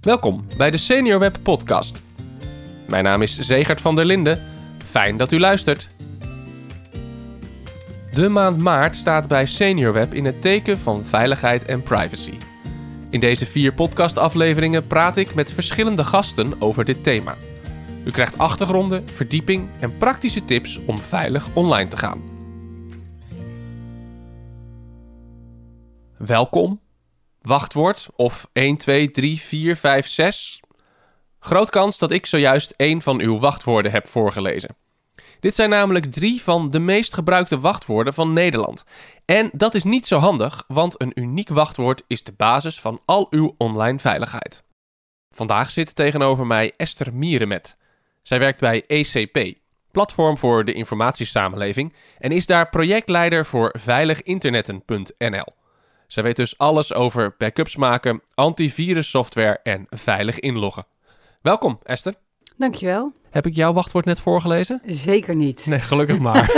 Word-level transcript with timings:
Welkom 0.00 0.46
bij 0.56 0.70
de 0.70 0.76
Senior 0.76 1.18
Web 1.18 1.38
Podcast. 1.42 2.02
Mijn 2.88 3.04
naam 3.04 3.22
is 3.22 3.38
Zegert 3.38 3.80
van 3.80 3.94
der 3.96 4.04
Linden. 4.04 4.42
Fijn 4.84 5.16
dat 5.16 5.32
u 5.32 5.38
luistert. 5.38 5.88
De 8.12 8.28
maand 8.28 8.58
maart 8.58 8.96
staat 8.96 9.28
bij 9.28 9.46
Senior 9.46 9.92
Web 9.92 10.14
in 10.14 10.24
het 10.24 10.42
teken 10.42 10.78
van 10.78 11.04
veiligheid 11.04 11.64
en 11.64 11.82
privacy. 11.82 12.34
In 13.10 13.20
deze 13.20 13.46
vier 13.46 13.74
podcastafleveringen 13.74 14.86
praat 14.86 15.16
ik 15.16 15.34
met 15.34 15.52
verschillende 15.52 16.04
gasten 16.04 16.60
over 16.60 16.84
dit 16.84 17.02
thema. 17.02 17.36
U 18.04 18.10
krijgt 18.10 18.38
achtergronden, 18.38 19.08
verdieping 19.08 19.68
en 19.80 19.96
praktische 19.96 20.44
tips 20.44 20.80
om 20.86 20.98
veilig 20.98 21.48
online 21.54 21.88
te 21.88 21.96
gaan. 21.96 22.22
Welkom. 26.16 26.80
Wachtwoord 27.42 28.08
of 28.16 28.48
1, 28.52 28.76
2, 28.76 29.10
3, 29.10 29.40
4, 29.40 29.76
5, 29.76 30.08
6. 30.08 30.60
Groot 31.38 31.70
kans 31.70 31.98
dat 31.98 32.10
ik 32.10 32.26
zojuist 32.26 32.74
één 32.76 33.02
van 33.02 33.20
uw 33.20 33.38
wachtwoorden 33.38 33.92
heb 33.92 34.08
voorgelezen. 34.08 34.76
Dit 35.40 35.54
zijn 35.54 35.70
namelijk 35.70 36.04
drie 36.04 36.42
van 36.42 36.70
de 36.70 36.78
meest 36.78 37.14
gebruikte 37.14 37.60
wachtwoorden 37.60 38.14
van 38.14 38.32
Nederland. 38.32 38.84
En 39.24 39.50
dat 39.52 39.74
is 39.74 39.84
niet 39.84 40.06
zo 40.06 40.18
handig, 40.18 40.64
want 40.68 41.00
een 41.00 41.12
uniek 41.14 41.48
wachtwoord 41.48 42.02
is 42.06 42.24
de 42.24 42.32
basis 42.32 42.80
van 42.80 43.00
al 43.04 43.26
uw 43.30 43.54
online 43.58 43.98
veiligheid. 43.98 44.64
Vandaag 45.30 45.70
zit 45.70 45.94
tegenover 45.94 46.46
mij 46.46 46.72
Esther 46.76 47.14
Mierenmet. 47.14 47.76
Zij 48.22 48.38
werkt 48.38 48.60
bij 48.60 48.84
ECP, 48.86 49.58
Platform 49.90 50.38
voor 50.38 50.64
de 50.64 50.72
Informatiesamenleving, 50.72 51.94
en 52.18 52.32
is 52.32 52.46
daar 52.46 52.68
projectleider 52.68 53.46
voor 53.46 53.74
veiliginternetten.nl. 53.78 55.58
Zij 56.10 56.22
weet 56.22 56.36
dus 56.36 56.58
alles 56.58 56.94
over 56.94 57.34
backups 57.38 57.76
maken, 57.76 58.22
antivirussoftware 58.34 59.60
en 59.62 59.86
veilig 59.90 60.38
inloggen. 60.38 60.86
Welkom, 61.42 61.78
Esther. 61.82 62.14
Dankjewel. 62.56 63.12
Heb 63.30 63.46
ik 63.46 63.54
jouw 63.54 63.72
wachtwoord 63.72 64.04
net 64.04 64.20
voorgelezen? 64.20 64.80
Zeker 64.84 65.36
niet. 65.36 65.66
Nee, 65.66 65.80
gelukkig 65.80 66.18
maar. 66.18 66.50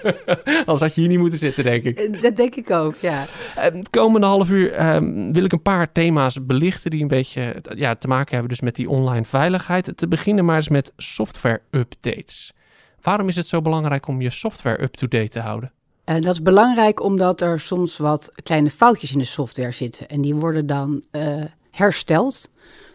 Anders 0.58 0.80
had 0.80 0.94
je 0.94 1.00
hier 1.00 1.10
niet 1.10 1.18
moeten 1.18 1.38
zitten, 1.38 1.64
denk 1.64 1.82
ik. 1.84 1.98
Eh, 1.98 2.20
Dat 2.20 2.36
denk 2.36 2.54
ik 2.54 2.70
ook, 2.70 2.96
ja. 2.96 3.24
Het 3.54 3.90
komende 3.90 4.26
half 4.26 4.50
uur 4.50 4.72
ehm, 4.72 5.32
wil 5.32 5.44
ik 5.44 5.52
een 5.52 5.62
paar 5.62 5.92
thema's 5.92 6.46
belichten 6.46 6.90
die 6.90 7.02
een 7.02 7.08
beetje 7.08 7.62
ja, 7.74 7.94
te 7.94 8.08
maken 8.08 8.32
hebben 8.32 8.48
dus 8.48 8.60
met 8.60 8.76
die 8.76 8.90
online 8.90 9.24
veiligheid. 9.24 9.92
Te 9.96 10.08
beginnen 10.08 10.44
maar 10.44 10.56
eens 10.56 10.68
met 10.68 10.92
software 10.96 11.60
updates. 11.70 12.52
Waarom 13.00 13.28
is 13.28 13.36
het 13.36 13.46
zo 13.46 13.62
belangrijk 13.62 14.06
om 14.06 14.20
je 14.20 14.30
software 14.30 14.82
up-to-date 14.82 15.28
te 15.28 15.40
houden? 15.40 15.72
En 16.10 16.20
dat 16.20 16.34
is 16.34 16.42
belangrijk 16.42 17.02
omdat 17.02 17.40
er 17.40 17.60
soms 17.60 17.96
wat 17.96 18.32
kleine 18.42 18.70
foutjes 18.70 19.12
in 19.12 19.18
de 19.18 19.24
software 19.24 19.72
zitten. 19.72 20.08
En 20.08 20.20
die 20.20 20.34
worden 20.34 20.66
dan 20.66 21.04
eh, 21.10 21.44
hersteld. 21.70 22.50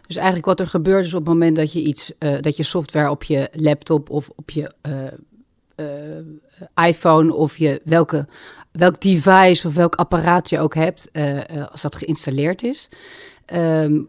Dus 0.06 0.16
eigenlijk 0.16 0.46
wat 0.46 0.60
er 0.60 0.66
gebeurt 0.66 1.04
is 1.04 1.14
op 1.14 1.20
het 1.20 1.28
moment 1.28 1.56
dat 1.56 1.72
je 1.72 1.82
iets, 1.82 2.12
eh, 2.18 2.40
dat 2.40 2.56
je 2.56 2.62
software 2.62 3.10
op 3.10 3.24
je 3.24 3.48
laptop 3.52 4.10
of 4.10 4.30
op 4.36 4.50
je 4.50 4.72
eh, 4.80 5.06
eh, 5.76 6.86
iPhone 6.86 7.34
of 7.34 7.58
je 7.58 7.80
welke, 7.84 8.26
welk 8.72 9.00
device 9.00 9.66
of 9.68 9.74
welk 9.74 9.94
apparaat 9.94 10.48
je 10.48 10.60
ook 10.60 10.74
hebt, 10.74 11.10
eh, 11.10 11.50
eh, 11.50 11.66
als 11.70 11.82
dat 11.82 11.96
geïnstalleerd 11.96 12.62
is, 12.62 12.88
ehm, 13.46 14.00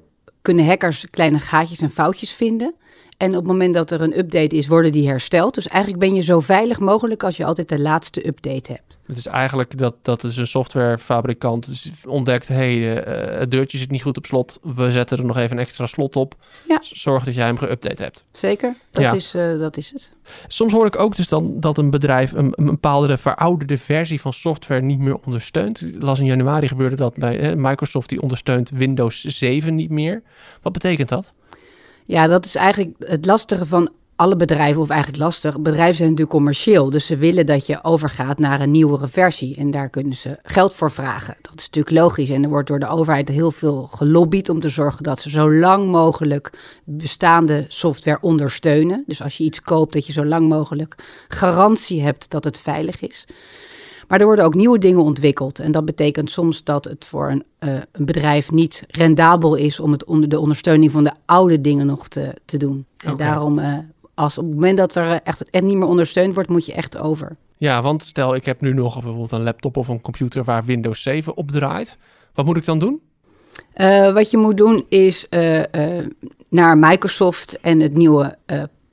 kunnen 0.41 0.65
hackers 0.65 1.05
kleine 1.09 1.39
gaatjes 1.39 1.81
en 1.81 1.89
foutjes 1.89 2.31
vinden. 2.31 2.75
En 3.17 3.29
op 3.29 3.35
het 3.35 3.45
moment 3.45 3.73
dat 3.73 3.91
er 3.91 4.01
een 4.01 4.17
update 4.17 4.55
is, 4.55 4.67
worden 4.67 4.91
die 4.91 5.07
hersteld. 5.07 5.53
Dus 5.55 5.67
eigenlijk 5.67 6.03
ben 6.03 6.15
je 6.15 6.21
zo 6.21 6.39
veilig 6.39 6.79
mogelijk 6.79 7.23
als 7.23 7.37
je 7.37 7.45
altijd 7.45 7.69
de 7.69 7.79
laatste 7.79 8.27
update 8.27 8.71
hebt. 8.71 8.97
Het 9.05 9.17
is 9.17 9.25
eigenlijk 9.25 9.77
dat, 9.77 9.95
dat 10.01 10.23
is 10.23 10.37
een 10.37 10.47
softwarefabrikant 10.47 11.69
ontdekt... 12.07 12.47
hé, 12.47 12.55
hey, 12.55 13.03
eh, 13.03 13.39
het 13.39 13.51
deurtje 13.51 13.77
zit 13.77 13.91
niet 13.91 14.01
goed 14.01 14.17
op 14.17 14.25
slot. 14.25 14.59
We 14.61 14.91
zetten 14.91 15.17
er 15.17 15.25
nog 15.25 15.37
even 15.37 15.57
een 15.57 15.63
extra 15.63 15.85
slot 15.85 16.15
op. 16.15 16.35
Ja. 16.67 16.79
Zorg 16.81 17.23
dat 17.23 17.35
jij 17.35 17.45
hem 17.45 17.57
geüpdate 17.57 18.01
hebt. 18.01 18.23
Zeker, 18.31 18.75
dat, 18.91 19.03
Ja. 19.03 19.13
is, 19.13 19.33
eh, 19.33 19.59
dat 19.59 19.77
is 19.77 19.91
het. 19.91 20.13
Soms 20.47 20.73
hoor 20.73 20.85
ik 20.85 20.99
ook 20.99 21.15
dus 21.15 21.27
dan 21.27 21.59
dat 21.59 21.77
een 21.77 21.89
bedrijf 21.89 22.31
een, 22.31 22.53
een 22.55 22.65
bepaalde 22.65 23.17
verouderde 23.17 23.77
versie 23.77 24.21
van 24.21 24.33
software 24.33 24.81
niet 24.81 24.99
meer 24.99 25.17
ondersteunt. 25.25 25.81
Ik 25.81 26.01
las 26.01 26.19
in 26.19 26.25
januari 26.25 26.67
gebeurde 26.67 26.95
dat 26.95 27.15
bij 27.15 27.39
eh, 27.39 27.55
Microsoft, 27.55 28.09
die 28.09 28.21
ondersteunt 28.21 28.69
Windows 28.69 29.23
7 29.23 29.75
niet 29.75 29.89
meer. 29.89 30.21
Wat 30.61 30.73
betekent 30.73 31.09
dat? 31.09 31.33
Ja, 32.07 32.27
dat 32.27 32.45
is 32.45 32.55
eigenlijk 32.55 32.95
het 32.99 33.25
lastige 33.25 33.65
van 33.65 33.91
alle 34.15 34.35
bedrijven, 34.35 34.81
of 34.81 34.89
eigenlijk 34.89 35.23
lastig. 35.23 35.59
Bedrijven 35.59 35.95
zijn 35.95 36.09
natuurlijk 36.09 36.37
commercieel, 36.37 36.89
dus 36.89 37.05
ze 37.05 37.17
willen 37.17 37.45
dat 37.45 37.65
je 37.65 37.83
overgaat 37.83 38.39
naar 38.39 38.61
een 38.61 38.71
nieuwere 38.71 39.07
versie. 39.07 39.55
En 39.55 39.71
daar 39.71 39.89
kunnen 39.89 40.15
ze 40.15 40.37
geld 40.43 40.73
voor 40.73 40.91
vragen. 40.91 41.35
Dat 41.41 41.59
is 41.59 41.65
natuurlijk 41.65 41.95
logisch. 41.95 42.29
En 42.29 42.43
er 42.43 42.49
wordt 42.49 42.67
door 42.67 42.79
de 42.79 42.87
overheid 42.87 43.29
heel 43.29 43.51
veel 43.51 43.83
gelobbyd 43.83 44.49
om 44.49 44.59
te 44.59 44.69
zorgen 44.69 45.03
dat 45.03 45.21
ze 45.21 45.29
zo 45.29 45.53
lang 45.53 45.87
mogelijk 45.91 46.79
bestaande 46.85 47.65
software 47.67 48.21
ondersteunen. 48.21 49.03
Dus 49.07 49.23
als 49.23 49.37
je 49.37 49.43
iets 49.43 49.61
koopt, 49.61 49.93
dat 49.93 50.05
je 50.05 50.11
zo 50.11 50.25
lang 50.25 50.49
mogelijk 50.49 50.95
garantie 51.27 52.01
hebt 52.01 52.29
dat 52.29 52.43
het 52.43 52.59
veilig 52.59 53.01
is. 53.01 53.25
Maar 54.07 54.19
er 54.19 54.25
worden 54.25 54.45
ook 54.45 54.53
nieuwe 54.53 54.77
dingen 54.77 55.03
ontwikkeld. 55.03 55.59
En 55.59 55.71
dat 55.71 55.85
betekent 55.85 56.31
soms 56.31 56.63
dat 56.63 56.85
het 56.85 57.05
voor 57.05 57.31
een, 57.31 57.43
eh, 57.59 57.73
een 57.91 58.05
bedrijf 58.05 58.51
niet 58.51 58.83
rendabel 58.87 59.55
is 59.55 59.79
om 59.79 59.91
het 59.91 60.05
onder 60.05 60.29
de 60.29 60.39
ondersteuning 60.39 60.91
van 60.91 61.03
de 61.03 61.11
oude 61.25 61.61
dingen 61.61 61.85
nog 61.85 62.07
te, 62.07 62.33
te 62.45 62.57
doen. 62.57 62.85
En 63.05 63.17
daarom, 63.17 63.59
eh, 63.59 63.77
als 64.13 64.37
op 64.37 64.43
het 64.43 64.53
moment 64.53 64.77
dat 64.77 64.95
er 64.95 65.21
echt, 65.23 65.49
echt 65.49 65.63
niet 65.63 65.77
meer 65.77 65.87
ondersteund 65.87 66.33
wordt, 66.33 66.49
moet 66.49 66.65
je 66.65 66.73
echt 66.73 66.97
over. 66.97 67.35
Ja, 67.57 67.81
want 67.81 68.03
stel 68.03 68.35
ik 68.35 68.45
heb 68.45 68.61
nu 68.61 68.73
nog 68.73 68.93
bijvoorbeeld 68.93 69.31
een 69.31 69.43
laptop 69.43 69.77
of 69.77 69.87
een 69.87 70.01
computer 70.01 70.43
waar 70.43 70.65
Windows 70.65 71.01
7 71.01 71.37
op 71.37 71.51
draait. 71.51 71.97
Wat 72.33 72.45
moet 72.45 72.57
ik 72.57 72.65
dan 72.65 72.79
doen? 72.79 73.01
Eh, 73.73 74.13
wat 74.13 74.31
je 74.31 74.37
moet 74.37 74.57
doen 74.57 74.85
is 74.89 75.27
naar 76.49 76.77
Microsoft 76.77 77.59
en 77.59 77.79
het 77.79 77.93
nieuwe 77.93 78.37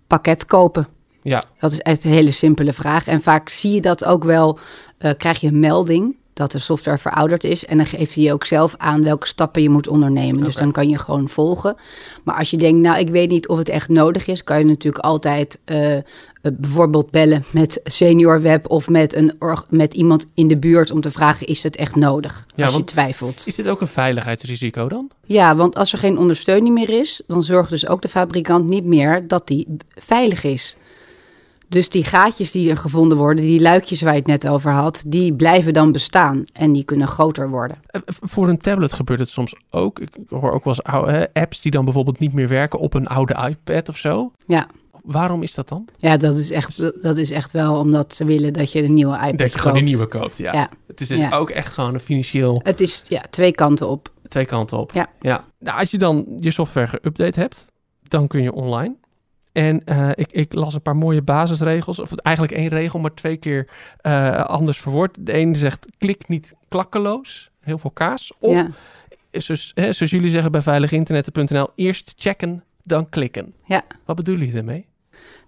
pakket 0.06 0.44
kopen. 0.44 0.88
Ja, 1.24 1.42
Dat 1.58 1.72
is 1.72 1.80
echt 1.80 2.04
een 2.04 2.10
hele 2.10 2.30
simpele 2.30 2.72
vraag. 2.72 3.06
En 3.06 3.22
vaak 3.22 3.48
zie 3.48 3.72
je 3.72 3.80
dat 3.80 4.04
ook 4.04 4.24
wel, 4.24 4.58
eh, 5.04 5.10
krijg 5.16 5.40
je 5.40 5.46
een 5.46 5.60
melding 5.60 6.16
dat 6.32 6.52
de 6.52 6.58
software 6.58 6.98
verouderd 6.98 7.44
is. 7.44 7.66
En 7.66 7.76
dan 7.76 7.86
geeft 7.86 8.14
hij 8.14 8.24
je 8.24 8.32
ook 8.32 8.44
zelf 8.44 8.74
aan 8.76 9.04
welke 9.04 9.26
stappen 9.26 9.62
je 9.62 9.68
moet 9.70 9.88
ondernemen. 9.88 10.44
Dus 10.44 10.54
dan 10.54 10.72
kan 10.72 10.88
je 10.88 10.98
gewoon 10.98 11.28
volgen. 11.28 11.76
Maar 12.24 12.36
als 12.38 12.50
je 12.50 12.56
denkt, 12.56 12.80
nou 12.80 12.98
ik 12.98 13.08
weet 13.08 13.28
niet 13.28 13.48
of 13.48 13.58
het 13.58 13.68
echt 13.68 13.88
nodig 13.88 14.26
is, 14.26 14.44
kan 14.44 14.58
je 14.58 14.64
natuurlijk 14.64 15.04
altijd 15.04 15.58
eh, 15.64 15.96
eh, 15.96 16.02
bijvoorbeeld 16.42 17.10
bellen 17.10 17.44
met 17.50 17.80
Senior 17.84 18.40
Web 18.42 18.70
of 18.70 18.88
met, 18.88 19.14
een 19.14 19.34
org- 19.38 19.66
met 19.70 19.94
iemand 19.94 20.26
in 20.34 20.48
de 20.48 20.56
buurt 20.58 20.90
om 20.90 21.00
te 21.00 21.10
vragen, 21.10 21.46
is 21.46 21.62
het 21.62 21.76
echt 21.76 21.96
nodig? 21.96 22.46
Ja, 22.54 22.66
als 22.66 22.76
je 22.76 22.84
twijfelt. 22.84 23.42
is 23.46 23.54
dit 23.54 23.68
ook 23.68 23.80
een 23.80 23.88
veiligheidsrisico 23.88 24.88
dan? 24.88 25.10
Ja, 25.24 25.56
want 25.56 25.76
als 25.76 25.92
er 25.92 25.98
geen 25.98 26.18
ondersteuning 26.18 26.74
meer 26.74 27.00
is, 27.00 27.22
dan 27.26 27.42
zorgt 27.42 27.70
dus 27.70 27.88
ook 27.88 28.02
de 28.02 28.08
fabrikant 28.08 28.68
niet 28.68 28.84
meer 28.84 29.28
dat 29.28 29.46
die 29.46 29.66
veilig 29.94 30.44
is. 30.44 30.76
Dus 31.68 31.88
die 31.88 32.04
gaatjes 32.04 32.50
die 32.50 32.70
er 32.70 32.76
gevonden 32.76 33.18
worden, 33.18 33.44
die 33.44 33.60
luikjes 33.60 34.02
waar 34.02 34.12
je 34.12 34.18
het 34.18 34.26
net 34.28 34.48
over 34.48 34.72
had, 34.72 35.04
die 35.06 35.34
blijven 35.34 35.72
dan 35.72 35.92
bestaan 35.92 36.44
en 36.52 36.72
die 36.72 36.84
kunnen 36.84 37.08
groter 37.08 37.50
worden. 37.50 37.76
Eh, 37.86 38.00
Voor 38.06 38.48
een 38.48 38.58
tablet 38.58 38.92
gebeurt 38.92 39.18
het 39.18 39.28
soms 39.28 39.54
ook. 39.70 39.98
Ik 39.98 40.08
hoor 40.28 40.52
ook 40.52 40.64
wel 40.64 40.74
eens 40.74 40.82
oude, 40.82 41.30
apps 41.32 41.60
die 41.60 41.70
dan 41.70 41.84
bijvoorbeeld 41.84 42.18
niet 42.18 42.32
meer 42.32 42.48
werken 42.48 42.78
op 42.78 42.94
een 42.94 43.06
oude 43.06 43.48
iPad 43.50 43.88
of 43.88 43.96
zo. 43.96 44.32
Ja, 44.46 44.66
Waarom 45.02 45.42
is 45.42 45.54
dat 45.54 45.68
dan? 45.68 45.88
ja 45.96 46.16
dat, 46.16 46.34
is 46.34 46.50
echt, 46.50 47.02
dat 47.02 47.16
is 47.16 47.30
echt 47.30 47.50
wel 47.52 47.76
omdat 47.78 48.14
ze 48.14 48.24
willen 48.24 48.52
dat 48.52 48.72
je 48.72 48.84
een 48.84 48.94
nieuwe 48.94 49.16
iPad 49.16 49.38
Dat 49.38 49.52
je 49.52 49.58
gewoon 49.58 49.76
een 49.76 49.82
koopt. 49.84 49.94
nieuwe 49.96 50.08
koopt, 50.18 50.36
ja. 50.38 50.52
Ja. 50.52 50.68
Het 50.86 51.00
is 51.00 51.08
dus 51.08 51.18
Ja. 51.18 51.30
ook 51.30 51.50
echt 51.50 51.72
gewoon 51.72 51.94
een 51.94 52.00
financieel 52.00 52.60
Het 52.62 52.80
is 52.80 53.02
ja, 53.08 53.20
twee 53.30 53.52
kanten 53.52 53.88
op. 53.88 54.12
twee 54.28 54.44
kanten 54.44 54.78
op. 54.78 54.92
Ja. 54.92 55.06
ja. 55.20 55.44
Nou, 55.58 55.78
als 55.78 55.90
je 55.90 55.98
dan 55.98 56.26
je 56.38 56.50
software 56.50 56.88
geüpdate 56.88 57.38
hebt, 57.38 57.66
dan 58.02 58.26
kun 58.26 58.42
je 58.42 58.52
online. 58.52 58.94
En 59.54 59.84
eh, 59.84 60.08
ik, 60.14 60.32
ik 60.32 60.52
las 60.52 60.74
een 60.74 60.82
paar 60.82 60.96
mooie 60.96 61.22
basisregels, 61.22 61.98
of 61.98 62.14
eigenlijk 62.14 62.56
één 62.56 62.68
regel, 62.68 62.98
maar 62.98 63.14
twee 63.14 63.36
keer 63.36 63.68
eh, 63.96 64.44
anders 64.44 64.80
verwoord. 64.80 65.16
De 65.20 65.32
ene 65.32 65.56
zegt 65.56 65.86
klik 65.98 66.28
niet 66.28 66.54
klakkeloos, 66.68 67.50
heel 67.60 67.78
veel 67.78 67.90
kaas. 67.90 68.32
Of, 68.38 68.52
Ja, 68.52 68.70
zoals, 69.30 69.70
hè, 69.74 69.92
zoals 69.92 70.12
jullie 70.12 70.30
zeggen 70.30 70.52
bij 70.52 70.62
veiliginternetten.nl, 70.62 71.68
eerst 71.74 72.14
checken, 72.16 72.64
dan 72.82 73.08
klikken. 73.08 73.54
Ja. 73.64 73.82
Wat 74.04 74.16
bedoelen 74.16 74.46
jullie 74.46 74.64
daarmee? 74.64 74.86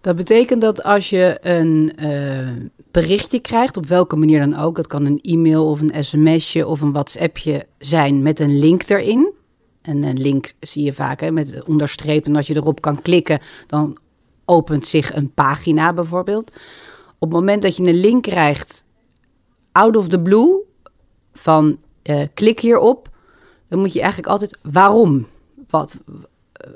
dat 0.06 0.16
betekent 0.16 0.60
dat 0.60 0.82
als 0.82 1.10
je 1.10 1.38
een 1.40 1.92
eh, 1.96 2.48
berichtje 2.90 3.40
krijgt, 3.40 3.76
op 3.76 3.86
welke 3.86 4.16
manier 4.16 4.38
dan 4.38 4.56
ook, 4.56 4.76
dat 4.76 4.86
kan 4.86 5.06
een 5.06 5.20
e-mail 5.22 5.70
of 5.70 5.80
een 5.80 6.04
sms'je 6.04 6.66
of 6.66 6.80
een 6.80 6.92
WhatsAppje 6.92 7.66
zijn 7.78 8.22
met 8.22 8.40
een 8.40 8.58
link 8.58 8.88
erin. 8.88 9.32
En 9.82 10.04
een 10.04 10.20
link 10.20 10.52
zie 10.60 10.84
je 10.84 10.92
vaak 10.92 11.20
hè, 11.20 11.30
met 11.30 11.64
onderstreept. 11.64 12.26
En 12.26 12.36
als 12.36 12.46
je 12.46 12.56
erop 12.56 12.80
kan 12.80 13.02
klikken, 13.02 13.40
dan 13.66 13.98
opent 14.46 14.87
zich 14.87 15.14
een 15.14 15.32
pagina 15.32 15.93
bijvoorbeeld. 15.93 16.50
Op 17.19 17.31
het 17.31 17.38
moment 17.38 17.62
dat 17.62 17.76
je 17.76 17.82
een 17.87 17.94
link 18.00 18.22
krijgt, 18.22 18.84
out 19.72 19.96
of 19.96 20.08
the 20.08 20.20
blue, 20.20 20.54
van 21.32 21.78
eh, 22.02 22.20
klik 22.34 22.60
hierop, 22.60 23.08
dan 23.69 23.78
moet 23.78 23.93
je 23.93 23.98
eigenlijk 24.00 24.31
altijd 24.31 24.58
waarom? 24.62 25.26
Wat, 25.70 25.96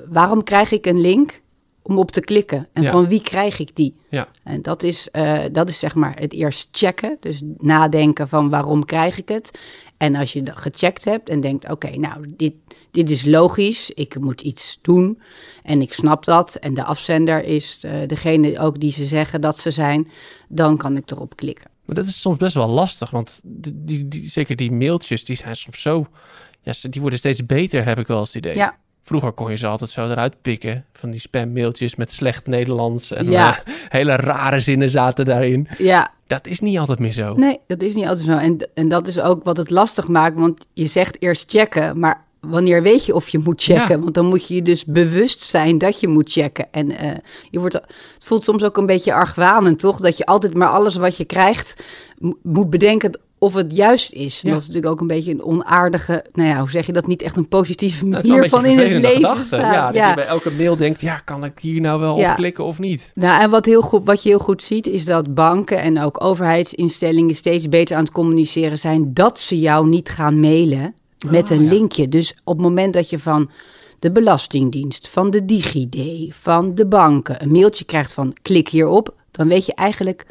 waarom 0.09 0.43
krijg 0.43 0.71
ik 0.71 0.85
een 0.85 1.01
link 1.01 1.41
om 1.81 1.97
op 1.97 2.11
te 2.11 2.21
klikken? 2.21 2.67
En 2.73 2.81
Ja. 2.83 2.91
van 2.91 3.07
wie 3.07 3.21
krijg 3.21 3.59
ik 3.59 3.75
die? 3.75 3.95
Ja. 4.09 4.27
En 4.43 4.61
dat 4.61 4.83
is, 4.83 5.09
eh, 5.11 5.43
dat 5.51 5.69
is 5.69 5.79
zeg 5.79 5.95
maar 5.95 6.19
het 6.19 6.33
eerst 6.33 6.67
checken. 6.71 7.17
Dus 7.19 7.41
nadenken 7.57 8.27
van 8.27 8.49
waarom 8.49 8.85
krijg 8.85 9.17
ik 9.17 9.29
het? 9.29 9.59
En 10.01 10.15
als 10.15 10.33
je 10.33 10.41
dat 10.41 10.57
gecheckt 10.57 11.05
hebt 11.05 11.29
en 11.29 11.39
denkt, 11.39 11.69
oké, 11.69 11.97
nou, 11.97 12.33
dit, 12.37 12.53
dit 12.91 13.09
is 13.09 13.25
logisch, 13.25 13.89
ik 13.89 14.19
moet 14.19 14.41
iets 14.41 14.79
doen 14.81 15.21
en 15.63 15.81
ik 15.81 15.93
snap 15.93 16.25
dat. 16.25 16.55
En 16.55 16.73
de 16.73 16.83
afzender 16.83 17.43
is 17.43 17.83
uh, 17.85 17.91
degene 18.07 18.59
ook 18.59 18.79
die 18.79 18.91
ze 18.91 19.05
zeggen 19.05 19.41
dat 19.41 19.59
ze 19.59 19.71
zijn, 19.71 20.11
dan 20.47 20.77
kan 20.77 20.97
ik 20.97 21.11
erop 21.11 21.35
klikken. 21.35 21.69
Maar 21.85 21.95
dat 21.95 22.05
is 22.05 22.21
soms 22.21 22.37
best 22.37 22.53
wel 22.53 22.67
lastig, 22.67 23.09
want 23.09 23.39
die, 23.43 23.83
die, 23.83 24.07
die, 24.07 24.29
zeker 24.29 24.55
die 24.55 24.71
mailtjes, 24.71 25.25
die 25.25 25.35
zijn 25.35 25.55
soms 25.55 25.81
zo, 25.81 26.07
ja, 26.61 26.73
die 26.89 27.01
worden 27.01 27.19
steeds 27.19 27.45
beter, 27.45 27.85
heb 27.85 27.99
ik 27.99 28.07
wel 28.07 28.19
eens 28.19 28.33
het 28.33 28.45
idee. 28.45 28.55
Ja. 28.55 28.77
Vroeger 29.03 29.31
kon 29.31 29.49
je 29.49 29.57
ze 29.57 29.67
altijd 29.67 29.89
zo 29.89 30.09
eruit 30.09 30.41
pikken. 30.41 30.85
Van 30.93 31.09
die 31.09 31.19
spammailtjes 31.19 31.95
met 31.95 32.11
slecht 32.11 32.47
Nederlands. 32.47 33.11
En 33.11 33.29
ja. 33.29 33.49
uh, 33.49 33.73
hele 33.89 34.15
rare 34.15 34.59
zinnen 34.59 34.89
zaten 34.89 35.25
daarin. 35.25 35.67
Ja. 35.77 36.13
Dat 36.27 36.47
is 36.47 36.59
niet 36.59 36.77
altijd 36.77 36.99
meer 36.99 37.13
zo. 37.13 37.33
Nee, 37.33 37.59
dat 37.67 37.81
is 37.81 37.95
niet 37.95 38.05
altijd 38.05 38.25
zo. 38.25 38.31
En, 38.31 38.69
en 38.73 38.89
dat 38.89 39.07
is 39.07 39.19
ook 39.19 39.43
wat 39.43 39.57
het 39.57 39.69
lastig 39.69 40.07
maakt. 40.07 40.39
Want 40.39 40.65
je 40.73 40.87
zegt 40.87 41.21
eerst 41.21 41.51
checken. 41.51 41.99
Maar 41.99 42.25
wanneer 42.39 42.83
weet 42.83 43.05
je 43.05 43.15
of 43.15 43.29
je 43.29 43.39
moet 43.39 43.63
checken? 43.63 43.95
Ja. 43.95 43.99
Want 43.99 44.13
dan 44.13 44.25
moet 44.25 44.47
je 44.47 44.55
je 44.55 44.61
dus 44.61 44.85
bewust 44.85 45.41
zijn 45.41 45.77
dat 45.77 45.99
je 45.99 46.07
moet 46.07 46.31
checken. 46.31 46.67
En 46.71 46.91
uh, 46.91 47.11
je 47.49 47.59
wordt, 47.59 47.73
het 47.73 48.23
voelt 48.23 48.43
soms 48.43 48.63
ook 48.63 48.77
een 48.77 48.85
beetje 48.85 49.13
argwanend, 49.13 49.79
toch? 49.79 49.99
Dat 49.99 50.17
je 50.17 50.25
altijd 50.25 50.53
maar 50.53 50.67
alles 50.67 50.95
wat 50.95 51.17
je 51.17 51.25
krijgt 51.25 51.83
moet 52.43 52.69
bedenken 52.69 53.19
of 53.43 53.53
het 53.53 53.75
juist 53.75 54.13
is. 54.13 54.41
Ja. 54.41 54.49
Dat 54.49 54.61
is 54.61 54.67
natuurlijk 54.67 54.93
ook 54.93 55.01
een 55.01 55.07
beetje 55.07 55.31
een 55.31 55.43
onaardige, 55.43 56.25
nou 56.33 56.49
ja, 56.49 56.59
hoe 56.59 56.69
zeg 56.69 56.85
je 56.85 56.93
dat, 56.93 57.07
niet 57.07 57.21
echt 57.21 57.37
een 57.37 57.47
positieve 57.47 58.05
manier 58.05 58.49
van 58.49 58.65
in 58.65 58.77
het 58.77 58.87
leven 58.87 59.15
gedachte. 59.15 59.45
staan. 59.45 59.73
Ja, 59.73 59.91
dat 59.91 60.07
je 60.07 60.13
bij 60.15 60.25
elke 60.25 60.51
mail 60.51 60.77
denkt, 60.77 61.01
ja, 61.01 61.17
kan 61.17 61.43
ik 61.43 61.59
hier 61.59 61.81
nou 61.81 61.99
wel 61.99 62.17
ja. 62.17 62.29
op 62.29 62.35
klikken 62.35 62.63
of 62.63 62.79
niet? 62.79 63.11
Nou, 63.15 63.41
en 63.41 63.49
wat, 63.49 63.65
heel 63.65 63.81
goed, 63.81 64.05
wat 64.05 64.23
je 64.23 64.29
heel 64.29 64.39
goed 64.39 64.63
ziet, 64.63 64.87
is 64.87 65.05
dat 65.05 65.33
banken 65.33 65.77
en 65.77 65.99
ook 65.99 66.23
overheidsinstellingen 66.23 67.35
steeds 67.35 67.69
beter 67.69 67.95
aan 67.95 68.03
het 68.03 68.13
communiceren 68.13 68.77
zijn 68.77 69.13
dat 69.13 69.39
ze 69.39 69.59
jou 69.59 69.87
niet 69.87 70.09
gaan 70.09 70.39
mailen 70.39 70.93
met 71.29 71.51
Oh, 71.51 71.57
een 71.57 71.67
linkje. 71.67 72.09
Dus 72.09 72.35
op 72.43 72.57
het 72.57 72.65
moment 72.65 72.93
dat 72.93 73.09
je 73.09 73.19
van 73.19 73.49
de 73.99 74.11
Belastingdienst, 74.11 75.09
van 75.09 75.29
de 75.29 75.45
DigiD, 75.45 76.35
van 76.35 76.75
de 76.75 76.87
banken 76.87 77.41
een 77.43 77.51
mailtje 77.51 77.85
krijgt 77.85 78.13
van 78.13 78.33
klik 78.41 78.69
hierop, 78.69 79.13
dan 79.31 79.47
weet 79.47 79.65
je 79.65 79.73
eigenlijk 79.73 80.25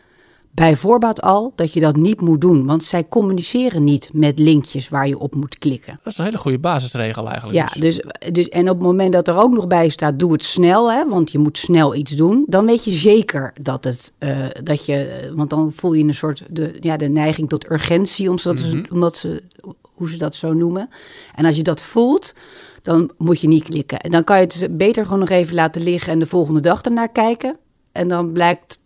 bij 0.50 0.76
voorbaat 0.76 1.22
al 1.22 1.52
dat 1.54 1.72
je 1.72 1.80
dat 1.80 1.96
niet 1.96 2.20
moet 2.20 2.40
doen. 2.40 2.66
Want 2.66 2.84
zij 2.84 3.08
communiceren 3.08 3.84
niet 3.84 4.10
met 4.12 4.38
linkjes 4.38 4.88
waar 4.88 5.08
je 5.08 5.18
op 5.18 5.34
moet 5.34 5.58
klikken. 5.58 5.98
Dat 6.02 6.12
is 6.12 6.18
een 6.18 6.24
hele 6.24 6.38
goede 6.38 6.58
basisregel 6.58 7.28
eigenlijk. 7.28 7.58
Ja, 7.58 7.80
dus, 7.80 8.04
dus, 8.32 8.48
en 8.48 8.62
op 8.62 8.76
het 8.76 8.86
moment 8.86 9.12
dat 9.12 9.28
er 9.28 9.36
ook 9.36 9.52
nog 9.52 9.66
bij 9.66 9.88
staat, 9.88 10.18
doe 10.18 10.32
het 10.32 10.44
snel, 10.44 10.92
hè, 10.92 11.08
want 11.08 11.30
je 11.30 11.38
moet 11.38 11.58
snel 11.58 11.94
iets 11.94 12.16
doen. 12.16 12.44
Dan 12.48 12.66
weet 12.66 12.84
je 12.84 12.90
zeker 12.90 13.52
dat 13.60 13.84
het, 13.84 14.12
uh, 14.18 14.38
dat 14.62 14.86
je, 14.86 15.30
want 15.34 15.50
dan 15.50 15.72
voel 15.72 15.92
je 15.92 16.04
een 16.04 16.14
soort, 16.14 16.42
de, 16.50 16.76
ja, 16.80 16.96
de 16.96 17.08
neiging 17.08 17.48
tot 17.48 17.70
urgentie, 17.70 18.30
omdat, 18.30 18.56
mm 18.56 18.62
-hmm. 18.62 18.84
ze, 18.84 18.92
omdat 18.92 19.16
ze, 19.16 19.42
hoe 19.82 20.10
ze 20.10 20.16
dat 20.16 20.34
zo 20.34 20.52
noemen. 20.52 20.88
En 21.34 21.44
als 21.44 21.56
je 21.56 21.62
dat 21.62 21.82
voelt, 21.82 22.34
dan 22.82 23.10
moet 23.16 23.40
je 23.40 23.48
niet 23.48 23.64
klikken. 23.64 23.98
En 23.98 24.10
dan 24.10 24.24
kan 24.24 24.36
je 24.36 24.42
het 24.42 24.76
beter 24.76 25.04
gewoon 25.04 25.18
nog 25.18 25.28
even 25.28 25.54
laten 25.54 25.82
liggen 25.82 26.12
en 26.12 26.18
de 26.18 26.26
volgende 26.26 26.60
dag 26.60 26.82
ernaar 26.82 27.12
kijken. 27.12 27.56
En 27.92 28.08
dan 28.08 28.32
blijkt 28.32 28.78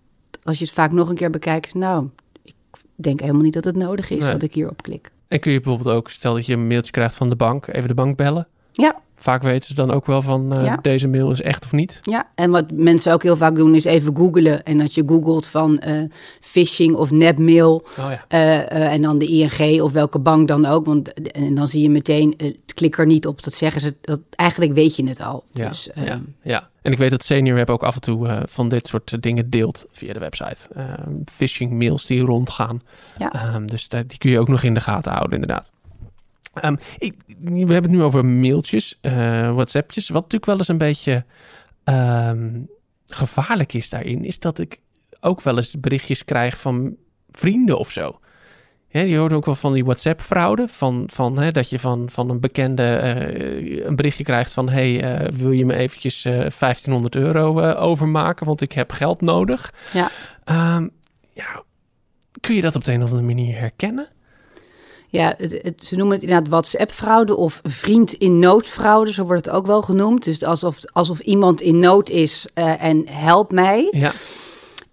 als 0.44 0.58
je 0.58 0.64
het 0.64 0.74
vaak 0.74 0.92
nog 0.92 1.08
een 1.08 1.14
keer 1.14 1.30
bekijkt, 1.30 1.74
nou, 1.74 2.08
ik 2.42 2.54
denk 2.94 3.20
helemaal 3.20 3.42
niet 3.42 3.52
dat 3.52 3.64
het 3.64 3.76
nodig 3.76 4.10
is 4.10 4.22
nee. 4.22 4.32
dat 4.32 4.42
ik 4.42 4.54
hierop 4.54 4.82
klik. 4.82 5.10
En 5.28 5.40
kun 5.40 5.52
je 5.52 5.60
bijvoorbeeld 5.60 5.96
ook, 5.96 6.10
stel 6.10 6.34
dat 6.34 6.46
je 6.46 6.52
een 6.52 6.66
mailtje 6.66 6.92
krijgt 6.92 7.14
van 7.14 7.28
de 7.28 7.36
bank, 7.36 7.66
even 7.66 7.88
de 7.88 7.94
bank 7.94 8.16
bellen? 8.16 8.46
Ja. 8.72 9.02
Vaak 9.16 9.42
weten 9.42 9.68
ze 9.68 9.74
dan 9.74 9.90
ook 9.90 10.06
wel 10.06 10.22
van 10.22 10.54
uh, 10.54 10.64
ja. 10.64 10.78
deze 10.82 11.08
mail 11.08 11.30
is 11.30 11.40
echt 11.40 11.64
of 11.64 11.72
niet. 11.72 12.00
Ja, 12.02 12.28
en 12.34 12.50
wat 12.50 12.70
mensen 12.72 13.12
ook 13.12 13.22
heel 13.22 13.36
vaak 13.36 13.54
doen 13.54 13.74
is 13.74 13.84
even 13.84 14.16
googlen. 14.16 14.64
En 14.64 14.80
als 14.80 14.94
je 14.94 15.02
googelt 15.06 15.46
van 15.46 15.82
uh, 15.86 16.02
phishing 16.40 16.96
of 16.96 17.10
nepmail 17.10 17.74
oh 17.98 18.10
ja. 18.10 18.24
uh, 18.28 18.92
en 18.92 19.02
dan 19.02 19.18
de 19.18 19.26
ING 19.26 19.80
of 19.80 19.92
welke 19.92 20.18
bank 20.18 20.48
dan 20.48 20.66
ook. 20.66 20.86
Want 20.86 21.12
en 21.12 21.54
dan 21.54 21.68
zie 21.68 21.82
je 21.82 21.90
meteen, 21.90 22.36
klik 22.74 22.98
er 22.98 23.06
niet 23.06 23.26
op, 23.26 23.42
dat 23.42 23.54
zeggen 23.54 23.80
ze. 23.80 23.94
Dat, 24.00 24.20
eigenlijk 24.30 24.72
weet 24.72 24.96
je 24.96 25.08
het 25.08 25.20
al. 25.20 25.44
Ja, 25.50 25.68
dus, 25.68 25.88
ja, 25.94 26.20
ja. 26.42 26.68
En 26.84 26.92
ik 26.92 26.98
weet 26.98 27.10
dat 27.10 27.24
Senior 27.24 27.56
Web 27.56 27.70
ook 27.70 27.82
af 27.82 27.94
en 27.94 28.00
toe 28.00 28.26
uh, 28.26 28.40
van 28.44 28.68
dit 28.68 28.86
soort 28.88 29.22
dingen 29.22 29.50
deelt 29.50 29.86
via 29.90 30.12
de 30.12 30.18
website. 30.18 30.56
Uh, 30.76 30.84
phishing 31.24 31.72
mails 31.72 32.06
die 32.06 32.20
rondgaan. 32.20 32.82
Ja. 33.18 33.54
Um, 33.54 33.66
dus 33.66 33.88
die 33.88 34.18
kun 34.18 34.30
je 34.30 34.38
ook 34.38 34.48
nog 34.48 34.62
in 34.62 34.74
de 34.74 34.80
gaten 34.80 35.12
houden, 35.12 35.40
inderdaad. 35.40 35.70
Um, 36.62 36.78
ik, 36.98 37.14
we 37.40 37.72
hebben 37.72 37.82
het 37.82 37.90
nu 37.90 38.02
over 38.02 38.24
mailtjes, 38.24 38.98
uh, 39.02 39.12
WhatsAppjes. 39.54 40.08
Wat 40.08 40.22
natuurlijk 40.22 40.44
wel 40.44 40.56
eens 40.56 40.68
een 40.68 40.78
beetje 40.78 41.24
um, 41.84 42.68
gevaarlijk 43.06 43.72
is 43.72 43.88
daarin, 43.88 44.24
is 44.24 44.38
dat 44.38 44.58
ik 44.58 44.80
ook 45.20 45.42
wel 45.42 45.56
eens 45.56 45.80
berichtjes 45.80 46.24
krijg 46.24 46.60
van 46.60 46.96
vrienden 47.30 47.78
of 47.78 47.90
zo. 47.90 48.20
Je 49.00 49.16
hoort 49.16 49.32
ook 49.32 49.44
wel 49.44 49.54
van 49.54 49.72
die 49.72 49.84
WhatsApp-fraude. 49.84 50.68
Van, 50.68 51.04
van, 51.12 51.34
dat 51.52 51.70
je 51.70 51.78
van, 51.78 52.08
van 52.10 52.30
een 52.30 52.40
bekende 52.40 53.00
uh, 53.02 53.86
een 53.86 53.96
berichtje 53.96 54.24
krijgt 54.24 54.52
van... 54.52 54.68
hey, 54.68 55.22
uh, 55.22 55.28
wil 55.28 55.50
je 55.50 55.66
me 55.66 55.74
eventjes 55.74 56.24
uh, 56.24 56.32
1500 56.32 57.14
euro 57.14 57.60
overmaken? 57.74 58.46
Want 58.46 58.60
ik 58.60 58.72
heb 58.72 58.92
geld 58.92 59.20
nodig. 59.20 59.72
Ja. 59.92 60.10
Um, 60.76 60.90
ja. 61.32 61.62
Kun 62.40 62.54
je 62.54 62.60
dat 62.60 62.74
op 62.74 62.84
de 62.84 62.92
een 62.92 63.02
of 63.02 63.08
andere 63.08 63.26
manier 63.26 63.58
herkennen? 63.58 64.08
Ja, 65.08 65.34
het, 65.36 65.58
het, 65.62 65.86
ze 65.86 65.96
noemen 65.96 66.14
het 66.14 66.24
inderdaad 66.24 66.48
WhatsApp-fraude 66.48 67.36
of 67.36 67.60
vriend 67.62 68.12
in 68.12 68.38
nood-fraude. 68.38 69.12
Zo 69.12 69.24
wordt 69.24 69.44
het 69.44 69.54
ook 69.54 69.66
wel 69.66 69.82
genoemd. 69.82 70.24
Dus 70.24 70.42
alsof, 70.42 70.78
alsof 70.84 71.18
iemand 71.20 71.60
in 71.60 71.78
nood 71.78 72.10
is 72.10 72.46
en 72.54 73.08
help 73.08 73.52
mij. 73.52 73.88
Ja. 73.90 74.12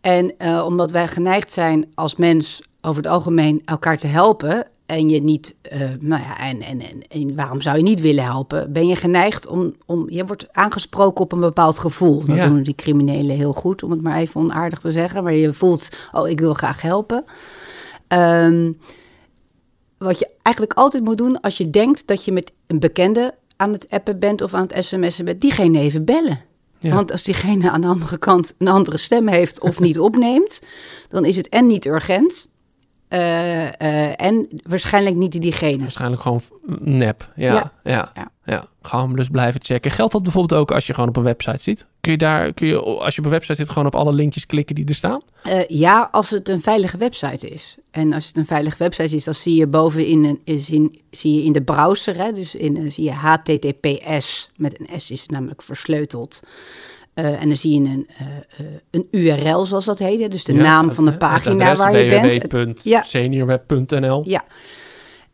En 0.01 0.35
omdat 0.63 0.91
wij 0.91 1.07
geneigd 1.07 1.51
zijn 1.51 1.91
als 1.93 2.15
mens 2.15 2.61
over 2.81 3.03
het 3.03 3.11
algemeen 3.11 3.61
elkaar 3.65 3.97
te 3.97 4.07
helpen 4.07 4.67
en 4.85 5.09
je 5.09 5.21
niet, 5.21 5.55
uh, 5.73 5.79
nou 5.99 6.21
ja, 6.21 6.39
en, 6.39 6.61
en, 6.61 6.81
en, 6.81 7.07
en, 7.07 7.35
waarom 7.35 7.61
zou 7.61 7.77
je 7.77 7.83
niet 7.83 8.01
willen 8.01 8.23
helpen? 8.23 8.73
Ben 8.73 8.87
je 8.87 8.95
geneigd 8.95 9.47
om, 9.47 9.75
om 9.85 10.09
je 10.09 10.25
wordt 10.25 10.47
aangesproken 10.51 11.23
op 11.23 11.31
een 11.31 11.39
bepaald 11.39 11.79
gevoel. 11.79 12.25
Dat 12.25 12.35
Ja. 12.35 12.47
doen 12.47 12.63
die 12.63 12.75
criminelen 12.75 13.35
heel 13.35 13.53
goed, 13.53 13.83
om 13.83 13.91
het 13.91 14.01
maar 14.01 14.17
even 14.17 14.41
onaardig 14.41 14.79
te 14.79 14.91
zeggen. 14.91 15.23
Maar 15.23 15.33
je 15.33 15.53
voelt, 15.53 15.89
oh, 16.11 16.29
ik 16.29 16.39
wil 16.39 16.53
graag 16.53 16.81
helpen. 16.81 17.23
Ehm, 18.07 18.71
wat 19.97 20.19
je 20.19 20.29
eigenlijk 20.41 20.77
altijd 20.77 21.03
moet 21.03 21.17
doen 21.17 21.41
als 21.41 21.57
je 21.57 21.69
denkt 21.69 22.07
dat 22.07 22.25
je 22.25 22.31
met 22.31 22.51
een 22.67 22.79
bekende 22.79 23.33
aan 23.55 23.73
het 23.73 23.89
appen 23.89 24.19
bent 24.19 24.41
of 24.41 24.53
aan 24.53 24.67
het 24.67 24.85
sms'en 24.85 25.25
bent, 25.25 25.41
diegene 25.41 25.79
even 25.79 26.05
bellen. 26.05 26.39
Ja. 26.79 26.95
Want 26.95 27.11
als 27.11 27.23
diegene 27.23 27.69
aan 27.69 27.81
de 27.81 27.87
andere 27.87 28.17
kant 28.17 28.55
een 28.57 28.67
andere 28.67 28.97
stem 28.97 29.27
heeft 29.27 29.59
of 29.59 29.79
niet 29.79 29.99
opneemt, 29.99 30.61
dan 31.09 31.25
is 31.25 31.35
het 31.35 31.49
en 31.49 31.67
niet 31.67 31.85
urgent. 31.85 32.49
Eh, 33.11 33.67
eh, 33.67 34.13
en 34.15 34.47
waarschijnlijk 34.63 35.15
niet 35.15 35.41
diegene. 35.41 35.77
Waarschijnlijk 35.77 36.21
gewoon 36.21 36.41
nep. 36.79 37.31
Ja, 37.35 37.53
Ja. 37.53 37.71
ja. 37.83 38.11
ja. 38.13 38.31
Ja. 38.45 38.65
Gewoon 38.81 39.15
dus 39.15 39.27
blijven 39.27 39.63
checken. 39.63 39.91
Geldt 39.91 40.11
dat 40.11 40.23
bijvoorbeeld 40.23 40.61
ook 40.61 40.71
als 40.71 40.87
je 40.87 40.93
gewoon 40.93 41.09
op 41.09 41.17
een 41.17 41.23
website 41.23 41.61
zit? 41.61 41.85
Kun 42.01 42.11
je 42.11 42.17
daar, 42.17 42.53
kun 42.53 42.67
je, 42.67 42.81
als 42.81 43.13
je 43.15 43.19
op 43.19 43.25
een 43.25 43.31
website 43.31 43.55
zit, 43.55 43.69
gewoon 43.69 43.85
op 43.85 43.95
alle 43.95 44.13
linkjes 44.13 44.45
klikken 44.45 44.75
die 44.75 44.85
er 44.85 44.95
staan? 44.95 45.21
Eh, 45.43 45.67
ja, 45.67 46.09
als 46.11 46.29
het 46.29 46.49
een 46.49 46.61
veilige 46.61 46.97
website 46.97 47.47
is. 47.47 47.75
En 47.91 48.13
als 48.13 48.27
het 48.27 48.37
een 48.37 48.45
veilige 48.45 48.77
website 48.77 49.15
is, 49.15 49.23
dan 49.23 49.35
zie 49.35 49.55
je 49.55 49.67
bovenin 49.67 50.23
een, 50.23 50.41
in, 50.65 51.01
zie 51.11 51.35
je 51.35 51.43
in 51.43 51.51
de 51.51 51.61
browser, 51.61 52.17
hè, 52.17 52.31
dus 52.31 52.55
in, 52.55 52.91
zie 52.91 53.03
je 53.03 53.11
HTTPS, 53.11 54.51
met 54.55 54.79
een 54.79 54.99
S 54.99 55.11
is 55.11 55.21
het 55.21 55.31
namelijk 55.31 55.61
versleuteld. 55.61 56.39
Eh, 57.21 57.41
en 57.41 57.47
dan 57.47 57.57
zie 57.57 57.81
je 57.81 57.89
een, 57.89 58.07
eh, 58.17 58.25
eh, 58.57 58.65
een 58.91 59.07
URL, 59.11 59.65
zoals 59.65 59.85
dat 59.85 59.99
heet, 59.99 60.31
dus 60.31 60.43
de 60.43 60.53
Ja, 60.53 60.61
naam 60.61 60.85
het- 60.85 60.95
van 60.95 61.05
de 61.05 61.17
pagina 61.17 61.75
waar 61.75 61.97
je 61.97 62.09
bent. 62.09 62.43
Ja. 62.83 62.99
www.seniorweb.nl 63.01 64.21
Ja. 64.25 64.43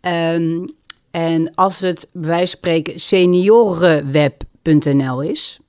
Ehm, 0.02 0.66
en 1.12 1.56
als 1.56 1.80
het 1.80 2.08
bij 2.14 2.30
wijze 2.30 2.48
van 2.52 2.58
spreken 2.58 3.00
seniorenweb.nl 3.00 5.22
is, 5.22 5.60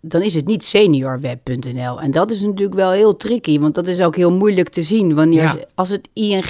dan 0.00 0.22
is 0.22 0.34
het 0.34 0.46
niet 0.46 0.64
seniorweb.nl. 0.64 2.00
En 2.00 2.10
dat 2.10 2.30
is 2.30 2.40
natuurlijk 2.40 2.74
wel 2.74 2.90
heel 2.90 3.16
tricky, 3.16 3.58
want 3.60 3.74
dat 3.74 3.88
is 3.88 4.00
ook 4.00 4.16
heel 4.16 4.32
moeilijk 4.32 4.68
te 4.68 4.82
zien. 4.82 5.14
Wanneer, 5.14 5.42
Ja. 5.42 5.56
Als 5.74 5.88
het 5.88 6.08
ing 6.12 6.46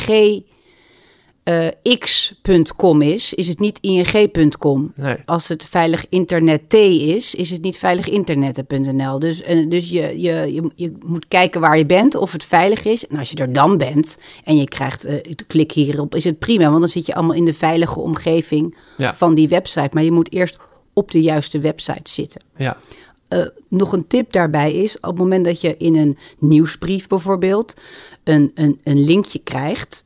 eh, 1.45 1.69
x.com 1.99 3.03
is, 3.03 3.35
is 3.35 3.49
het 3.49 3.59
niet 3.59 3.79
ing.com. 3.81 4.93
Nee. 4.97 5.17
Als 5.25 5.49
het 5.49 5.65
veilig 5.65 6.07
internet 6.09 6.69
T 6.69 6.75
is, 6.75 7.35
is 7.35 7.51
het 7.51 7.63
niet 7.63 7.79
veiliginternetten.nl. 7.79 9.19
Dus, 9.19 9.43
en, 9.43 9.69
dus 9.69 9.91
je, 9.91 10.21
je, 10.21 10.55
je, 10.55 10.71
je 10.75 10.93
moet 11.07 11.29
kijken 11.29 11.61
waar 11.61 11.79
je 11.79 11.87
bent, 11.87 12.15
of 12.15 12.33
het 12.33 12.45
veilig 12.45 12.85
is. 12.85 13.07
En 13.07 13.19
als 13.19 13.31
je 13.31 13.37
er 13.37 13.53
dan 13.53 13.77
bent 13.79 14.19
en 14.45 14.57
je 14.57 14.65
krijgt, 14.65 15.05
eh, 15.05 15.35
klik 15.47 15.73
hierop, 15.73 16.15
is 16.15 16.25
het 16.25 16.39
prima. 16.39 16.69
Want 16.69 16.81
dan 16.81 16.89
zit 16.89 17.07
je 17.07 17.15
allemaal 17.15 17.37
in 17.37 17.45
de 17.45 17.55
veilige 17.55 18.01
omgeving 18.01 18.77
Ja. 18.97 19.15
van 19.15 19.35
die 19.35 19.49
website. 19.49 19.91
Maar 19.93 20.03
je 20.05 20.13
moet 20.13 20.33
eerst 20.33 20.59
op 20.93 21.11
de 21.11 21.23
juiste 21.23 21.59
website 21.59 22.11
zitten. 22.11 22.43
Ja. 22.57 22.77
Eh, 23.29 23.47
nog 23.69 23.93
een 23.93 24.07
tip 24.07 24.33
daarbij 24.33 24.73
is, 24.73 24.97
op 24.97 25.03
het 25.03 25.19
moment 25.19 25.45
dat 25.45 25.61
je 25.61 25.77
in 25.77 25.97
een 25.97 26.19
nieuwsbrief 26.39 27.07
bijvoorbeeld 27.07 27.75
een, 28.25 28.51
een, 28.55 28.81
een 28.85 29.05
linkje 29.05 29.39
krijgt 29.39 30.03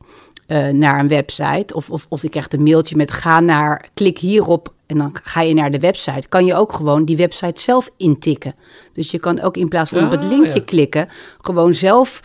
eh, 0.49 0.67
naar 0.67 0.99
een 0.99 1.07
website, 1.07 1.73
of, 1.73 1.89
of, 1.89 2.05
of 2.09 2.21
je 2.21 2.29
krijgt 2.29 2.53
een 2.53 2.63
mailtje 2.63 2.95
met 2.95 3.11
ga 3.11 3.39
naar, 3.39 3.89
klik 3.93 4.17
hierop 4.17 4.73
en 4.85 4.97
dan 4.97 5.15
ga 5.23 5.41
je 5.41 5.53
naar 5.53 5.71
de 5.71 5.79
website, 5.79 6.27
kan 6.27 6.45
je 6.45 6.55
ook 6.55 6.73
gewoon 6.73 7.05
die 7.05 7.17
website 7.17 7.61
zelf 7.61 7.89
intikken. 7.97 8.55
Dus 8.93 9.11
je 9.11 9.19
kan 9.19 9.41
ook 9.41 9.57
in 9.57 9.67
plaats 9.67 9.89
van 9.89 10.05
op 10.05 10.11
het 10.11 10.23
Ah, 10.23 10.29
linkje 10.29 10.59
ja. 10.59 10.65
klikken, 10.65 11.09
gewoon 11.41 11.73
zelf 11.73 12.19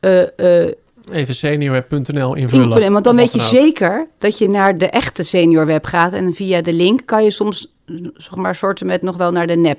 eh, 0.00 0.64
eh, 0.66 0.72
Even 1.12 1.34
seniorweb.nl 1.34 2.34
invullen. 2.34 2.66
invullen. 2.66 2.92
Want 2.92 3.04
dan 3.04 3.16
weet 3.16 3.32
je 3.32 3.40
zeker 3.40 4.06
dat 4.18 4.38
je 4.38 4.48
naar 4.48 4.78
de 4.78 4.86
echte 4.86 5.22
seniorweb 5.22 5.84
gaat. 5.84 6.12
En 6.12 6.34
via 6.34 6.60
de 6.62 6.72
link 6.72 7.06
kan 7.06 7.24
je 7.24 7.30
soms, 7.30 7.74
zeg 8.14 8.34
maar, 8.34 8.54
soorten 8.54 8.86
met 8.86 9.02
nog 9.02 9.16
wel 9.16 9.30
naar 9.30 9.46
de 9.46 9.56
nep 9.56 9.78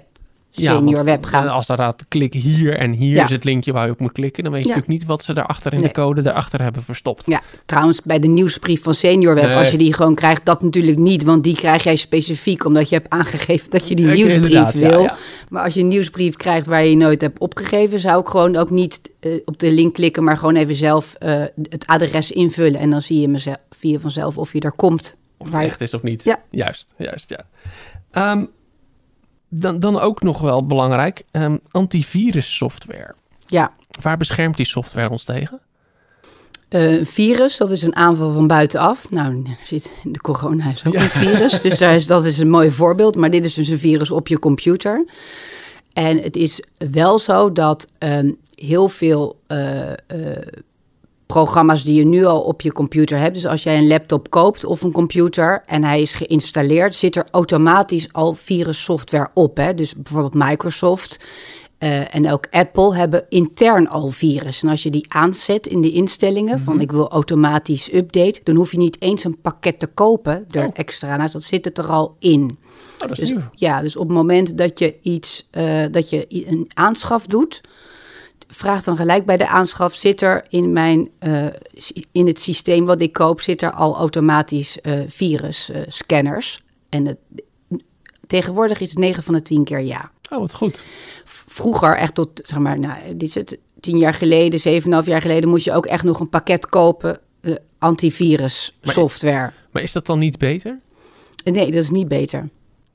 Ja, 0.54 0.74
want, 0.74 0.88
seniorweb 0.88 1.26
gaan. 1.26 1.46
eh, 1.46 1.54
Als 1.54 1.66
daar 1.68 1.78
staat 1.78 2.06
klik 2.08 2.34
hier 2.34 2.78
en 2.78 2.92
hier 2.92 3.16
Ja. 3.16 3.24
is 3.24 3.30
het 3.32 3.44
linkje 3.44 3.72
waar 3.74 3.86
je 3.86 3.92
op 3.92 4.00
moet 4.00 4.12
klikken, 4.12 4.44
dan 4.44 4.52
weet 4.52 4.62
je 4.64 4.68
Ja. 4.70 4.76
natuurlijk 4.76 5.00
niet 5.02 5.10
wat 5.10 5.24
ze 5.24 5.34
daarachter 5.34 5.74
in 5.74 5.80
Nee. 5.80 5.88
de 5.88 5.94
code 5.94 6.22
daarachter 6.22 6.62
hebben 6.62 6.84
verstopt. 6.84 7.24
Ja, 7.26 7.42
trouwens, 7.66 8.02
bij 8.02 8.20
de 8.20 8.28
nieuwsbrief 8.28 8.84
van 8.84 8.94
SeniorWeb, 8.94 9.44
Nee. 9.46 9.56
als 9.56 9.72
je 9.72 9.78
die 9.78 9.94
gewoon 9.94 10.16
krijgt, 10.16 10.46
dat 10.46 10.62
natuurlijk 10.64 10.98
niet. 10.98 11.24
Want 11.24 11.44
die 11.44 11.56
krijg 11.56 11.84
jij 11.84 11.96
specifiek 11.96 12.66
omdat 12.66 12.90
je 12.90 12.96
hebt 12.96 13.10
aangegeven 13.10 13.70
dat 13.70 13.88
je 13.88 13.96
die 13.96 14.08
Ik- 14.08 14.16
nieuwsbrief 14.16 14.72
wil. 14.72 15.10
Maar 15.50 15.64
als 15.64 15.74
je 15.74 15.80
een 15.80 15.88
nieuwsbrief 15.88 16.36
krijgt 16.36 16.66
waar 16.66 16.84
je 16.84 16.90
je 16.90 16.96
nooit 16.98 17.22
hebt 17.22 17.40
opgegeven, 17.40 18.00
zou 18.00 18.22
ik 18.22 18.28
gewoon 18.28 18.56
ook 18.56 18.70
niet 18.70 19.00
eh, 19.20 19.32
op 19.46 19.60
de 19.60 19.72
link 19.72 19.94
klikken, 19.94 20.24
maar 20.24 20.38
gewoon 20.38 20.56
even 20.56 20.76
zelf 20.76 21.14
eh, 21.14 21.44
het 21.70 21.86
adres 21.88 22.32
invullen. 22.32 22.80
En 22.80 22.90
dan 22.90 23.02
zie 23.02 23.22
je, 23.22 23.28
mezelf, 23.28 23.58
vanzelf 23.80 24.38
of 24.38 24.54
je 24.54 24.60
daar 24.60 24.72
komt. 24.72 25.16
Of 25.38 25.52
het 25.54 25.62
echt 25.64 25.82
is 25.82 25.94
of 25.94 26.04
niet. 26.04 26.24
Ja. 26.24 26.40
Juist, 26.52 26.94
juist, 26.98 27.30
ja. 27.30 27.46
Ehm, 28.12 28.44
dan, 29.54 29.80
dan 29.80 30.00
ook 30.00 30.22
nog 30.22 30.40
wel 30.42 30.66
belangrijk, 30.66 31.24
ehm, 31.32 31.58
antivirus 31.72 32.56
software. 32.56 33.16
Ja, 33.48 33.72
Waar 34.02 34.18
beschermt 34.18 34.58
die 34.58 34.66
software 34.66 35.10
ons 35.10 35.24
tegen? 35.24 35.60
Eh, 36.70 36.98
een 37.00 37.06
virus, 37.06 37.58
dat 37.58 37.72
is 37.72 37.84
een 37.84 37.96
aanval 37.96 38.32
van 38.34 38.48
buitenaf. 38.48 39.10
Nou, 39.10 39.46
zit 39.66 39.92
de 40.04 40.20
corona 40.20 40.72
is 40.72 40.86
ook 40.86 40.94
Ja. 40.94 41.02
een 41.04 41.10
virus, 41.10 41.62
dus 41.62 41.78
daar 41.78 41.96
is, 41.96 42.08
dat 42.08 42.26
is 42.26 42.38
een 42.38 42.50
mooi 42.50 42.72
voorbeeld. 42.72 43.16
Maar 43.16 43.30
dit 43.30 43.46
is 43.46 43.54
dus 43.54 43.68
een 43.68 43.80
virus 43.80 44.12
op 44.12 44.28
je 44.28 44.40
computer. 44.40 45.06
En 45.94 46.18
het 46.22 46.36
is 46.36 46.64
wel 46.92 47.20
zo 47.20 47.52
dat 47.52 47.88
ehm, 47.98 48.32
heel 48.56 48.88
veel 48.90 49.40
eh, 49.48 49.92
eh, 49.92 49.98
programma's 51.34 51.84
die 51.84 51.96
je 51.96 52.06
nu 52.06 52.26
al 52.26 52.42
op 52.42 52.62
je 52.62 52.72
computer 52.72 53.18
hebt... 53.18 53.34
dus 53.34 53.46
als 53.48 53.64
jij 53.64 53.78
een 53.78 53.88
laptop 53.88 54.30
koopt 54.30 54.66
of 54.66 54.82
een 54.82 54.92
computer 54.92 55.64
en 55.66 55.84
hij 55.84 56.02
is 56.02 56.16
geïnstalleerd... 56.16 56.96
zit 56.96 57.16
er 57.16 57.26
automatisch 57.32 58.08
al 58.14 58.34
virussoftware 58.34 59.30
op. 59.34 59.58
Hè? 59.58 59.74
Dus 59.74 59.96
bijvoorbeeld 59.96 60.34
Microsoft... 60.50 61.26
Eh, 61.78 62.16
en 62.16 62.32
ook 62.32 62.48
Apple 62.52 62.96
hebben 62.96 63.26
intern 63.30 63.88
al 63.88 64.10
virus. 64.10 64.64
En 64.64 64.70
als 64.70 64.84
je 64.84 64.90
die 64.90 65.06
aanzet 65.08 65.68
in 65.68 65.82
de 65.82 65.92
instellingen 65.92 66.60
van 66.60 66.82
ik 66.82 66.92
wil 66.92 67.10
automatisch 67.10 67.94
update, 67.94 68.40
dan 68.44 68.56
hoef 68.56 68.72
je 68.72 68.78
niet 68.78 69.02
eens 69.02 69.24
een 69.24 69.42
pakket 69.42 69.80
te 69.80 69.88
kopen 69.88 70.46
er 70.52 70.66
Oh. 70.66 70.70
extra 70.74 71.18
naast. 71.18 71.34
Dat 71.34 71.44
zit 71.44 71.66
het 71.66 71.78
er 71.78 71.86
al 71.86 72.16
in. 72.20 72.42
Oh, 72.42 73.00
dat 73.00 73.12
is 73.12 73.18
Dus, 73.18 73.30
nieuw. 73.30 73.40
ja, 73.52 73.82
dus 73.82 73.96
op 73.96 74.08
het 74.08 74.18
moment 74.18 74.58
dat 74.58 74.80
je 74.80 74.96
iets, 75.02 75.48
eh, 75.52 75.84
dat 75.92 76.10
je 76.10 76.26
een 76.30 76.70
aanschaf 76.74 77.26
doet, 77.26 77.62
vraag 78.48 78.84
dan 78.84 78.96
gelijk 78.96 79.26
bij 79.26 79.38
de 79.38 79.48
aanschaf, 79.48 79.96
zit 79.96 80.22
er 80.22 80.46
in 80.50 80.72
mijn, 80.74 81.10
eh, 81.20 81.46
in 82.12 82.28
het 82.28 82.42
systeem 82.42 82.86
wat 82.86 83.02
ik 83.02 83.14
koop, 83.14 83.42
zit 83.42 83.62
er 83.62 83.72
al 83.72 83.96
automatisch 83.96 84.82
eh 84.82 85.00
virus 85.08 85.70
eh, 85.70 85.82
scanners. 85.88 86.62
En 86.90 87.06
het, 87.06 87.18
tegenwoordig 88.28 88.80
is 88.80 88.90
het 88.90 89.00
9 89.00 89.24
van 89.24 89.34
de 89.34 89.42
10 89.42 89.64
keer 89.64 89.80
ja. 89.82 90.12
Oh, 90.30 90.40
wat 90.40 90.54
goed. 90.54 90.82
Vroeger, 91.26 91.96
echt 91.98 92.16
tot, 92.16 92.30
zeg 92.44 92.60
maar, 92.60 92.80
nou, 92.80 93.00
dit 93.08 93.24
is 93.30 93.34
het, 93.34 93.58
10 93.80 93.98
jaar 93.98 94.14
geleden, 94.14 94.60
7,5 94.60 95.08
jaar 95.08 95.22
geleden, 95.22 95.50
moest 95.50 95.66
je 95.66 95.74
ook 95.74 95.86
echt 95.86 96.04
nog 96.04 96.20
een 96.20 96.30
pakket 96.30 96.66
kopen, 96.66 97.20
eh, 97.42 97.56
antivirus 97.80 98.78
Maar- 98.84 98.94
software. 98.94 99.52
Maar 99.72 99.82
is 99.84 99.92
dat 99.92 100.06
dan 100.06 100.20
niet 100.20 100.38
beter? 100.38 100.80
Nee, 101.44 101.72
dat 101.72 101.84
is 101.84 101.90
niet 101.90 102.08
beter. 102.08 102.50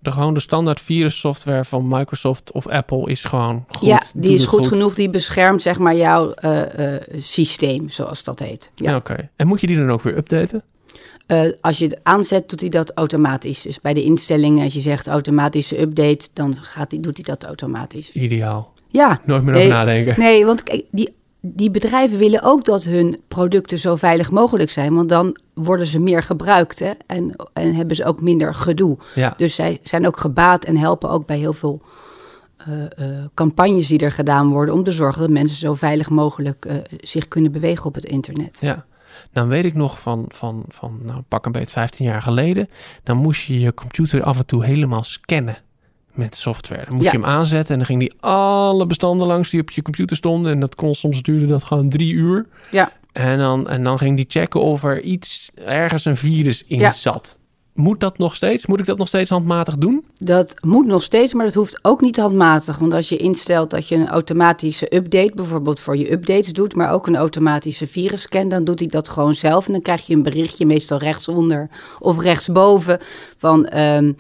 De 0.07 0.13
gewoon 0.13 0.35
de 0.35 0.41
standaard 0.41 0.81
virussoftware 0.81 1.65
van 1.65 1.89
Microsoft 1.89 2.53
of 2.53 2.67
Apple 2.67 3.11
is 3.11 3.25
gewoon 3.25 3.65
goed. 3.69 3.89
ja, 3.89 4.03
die 4.15 4.35
is 4.35 4.47
goed, 4.47 4.69
genoeg. 4.69 4.95
Die 4.95 5.11
beschermt 5.11 5.63
zeg 5.63 5.79
maar 5.79 5.97
jouw 5.97 6.31
eh, 6.33 6.95
eh, 6.95 7.03
systeem, 7.19 7.89
zoals 7.89 8.25
dat 8.25 8.39
heet. 8.39 8.71
Ja. 8.75 8.91
Ja. 8.91 8.97
Oké. 8.97 9.31
En 9.37 9.47
moet 9.47 9.61
je 9.61 9.67
die 9.67 9.77
dan 9.77 9.91
ook 9.91 10.03
weer 10.03 10.17
updaten? 10.17 10.63
Eh, 11.27 11.41
als 11.61 11.79
je 11.79 11.85
het 11.85 11.99
aanzet, 12.03 12.49
doet 12.49 12.61
hij 12.61 12.69
dat 12.69 12.93
automatisch. 12.95 13.63
Dus 13.63 13.81
bij 13.81 13.95
de 13.95 14.03
instellingen, 14.03 14.65
als 14.65 14.75
je 14.75 14.81
zegt 14.81 15.07
automatische 15.07 15.81
update, 15.81 16.29
dan 16.33 16.57
gaat 16.61 16.91
die, 16.91 17.01
doet 17.01 17.17
hij 17.17 17.25
dat 17.25 17.45
automatisch. 17.45 18.13
Ideaal. 18.13 18.73
Ja, 18.89 19.21
Nooit 19.25 19.43
meer 19.43 19.53
Nee. 19.55 19.63
over 19.63 19.75
nadenken. 19.77 20.15
nee, 20.19 20.45
want 20.47 20.63
kijk, 20.63 20.85
die, 20.91 21.15
die 21.55 21.71
bedrijven 21.71 22.19
willen 22.19 22.43
ook 22.43 22.65
dat 22.65 22.85
hun 22.85 23.21
producten 23.29 23.79
zo 23.79 23.97
veilig 23.97 24.31
mogelijk 24.31 24.71
zijn. 24.71 24.95
Want 24.95 25.09
dan 25.09 25.39
worden 25.55 25.87
ze 25.87 25.99
meer 25.99 26.23
gebruikt 26.23 26.79
hè? 26.79 26.93
En, 27.07 27.37
en 27.53 27.75
hebben 27.75 27.97
ze 27.97 28.05
ook 28.05 28.21
minder 28.21 28.55
gedoe. 28.55 28.99
Ja. 29.15 29.35
Dus 29.37 29.55
zij 29.55 29.81
zijn 29.83 30.07
ook 30.07 30.17
gebaat 30.17 30.65
en 30.65 30.77
helpen 30.77 31.11
ook 31.11 31.27
bij 31.27 31.39
heel 31.39 31.53
veel 31.53 31.83
eh, 32.57 32.85
eh, 32.85 33.25
campagnes 33.35 33.87
die 33.87 33.99
er 33.99 34.13
gedaan 34.13 34.49
worden 34.49 34.75
om 34.75 34.85
te 34.85 34.93
zorgen 34.93 35.21
dat 35.21 35.31
mensen 35.31 35.57
zo 35.57 35.75
veilig 35.75 36.11
mogelijk 36.11 36.65
eh, 36.65 36.77
zich 37.01 37.29
kunnen 37.29 37.53
bewegen 37.53 37.87
op 37.87 37.95
het 37.95 38.05
internet. 38.05 38.59
Ja. 38.61 38.85
Nou 39.33 39.49
weet 39.49 39.65
ik 39.65 39.75
nog 39.75 40.01
van, 40.01 40.25
van, 40.29 40.65
van 40.69 40.99
nou, 41.03 41.23
pak 41.29 41.47
een 41.47 41.53
beetje 41.53 41.67
15 41.69 42.07
jaar 42.07 42.23
geleden. 42.23 42.69
Dan 43.03 43.17
moest 43.17 43.43
je 43.43 43.61
je 43.61 43.75
computer 43.75 44.23
af 44.23 44.39
en 44.39 44.47
toe 44.47 44.65
helemaal 44.65 45.05
scannen 45.05 45.57
met 46.17 46.35
software. 46.37 46.85
Dan 46.85 46.95
moest 46.95 47.05
Ja. 47.07 47.13
je 47.13 47.19
hem 47.19 47.27
aanzetten 47.27 47.71
en 47.73 47.77
dan 47.77 47.87
ging 47.87 48.01
die 48.01 48.13
alle 48.21 48.87
bestanden 48.87 49.27
langs 49.27 49.51
die 49.51 49.61
op 49.61 49.71
je 49.71 49.83
computer 49.83 50.17
stonden. 50.17 50.53
En 50.53 50.61
dat 50.61 50.75
kon 50.75 50.95
soms 50.95 51.23
duurde 51.23 51.47
dat 51.47 51.65
gewoon 51.65 51.89
drie 51.89 52.13
uur. 52.13 52.47
Ja. 52.71 52.93
En 53.13 53.39
dan, 53.39 53.69
en 53.69 53.85
dan 53.85 53.99
ging 53.99 54.17
die 54.17 54.27
checken 54.29 54.63
of 54.63 54.83
er 54.85 55.01
iets, 55.03 55.51
ergens 55.65 56.05
een 56.05 56.17
virus 56.17 56.65
in 56.67 56.79
Ja. 56.79 56.93
zat. 56.93 57.39
Moet 57.75 58.01
dat 58.01 58.19
nog 58.19 58.35
steeds? 58.35 58.67
Moet 58.67 58.81
ik 58.81 58.87
dat 58.87 58.99
nog 58.99 59.09
steeds 59.09 59.31
handmatig 59.31 59.77
doen? 59.79 60.05
Dat 60.19 60.55
moet 60.61 60.87
nog 60.87 61.03
steeds, 61.03 61.35
maar 61.35 61.45
dat 61.45 61.55
hoeft 61.55 61.79
ook 61.83 62.01
niet 62.01 62.17
handmatig. 62.17 62.79
Want 62.79 62.95
als 62.95 63.09
je 63.09 63.17
instelt 63.17 63.71
dat 63.71 63.89
je 63.89 63.95
een 63.95 64.09
automatische 64.09 64.95
update, 64.97 65.33
bijvoorbeeld 65.35 65.81
voor 65.81 65.97
je 65.97 66.13
updates 66.13 66.53
doet, 66.53 66.75
maar 66.75 66.93
ook 66.93 67.07
een 67.07 67.17
automatische 67.17 67.87
virusscan, 67.87 68.49
dan 68.49 68.65
doet 68.65 68.79
hij 68.79 68.89
dat 68.89 69.09
gewoon 69.09 69.35
zelf. 69.35 69.67
En 69.67 69.73
dan 69.73 69.83
krijg 69.83 70.07
je 70.07 70.15
een 70.15 70.23
berichtje, 70.23 70.67
meestal 70.67 70.99
rechtsonder 70.99 71.69
of 71.99 72.21
rechtsboven, 72.21 72.99
van 73.39 73.67
ehm, 73.67 74.13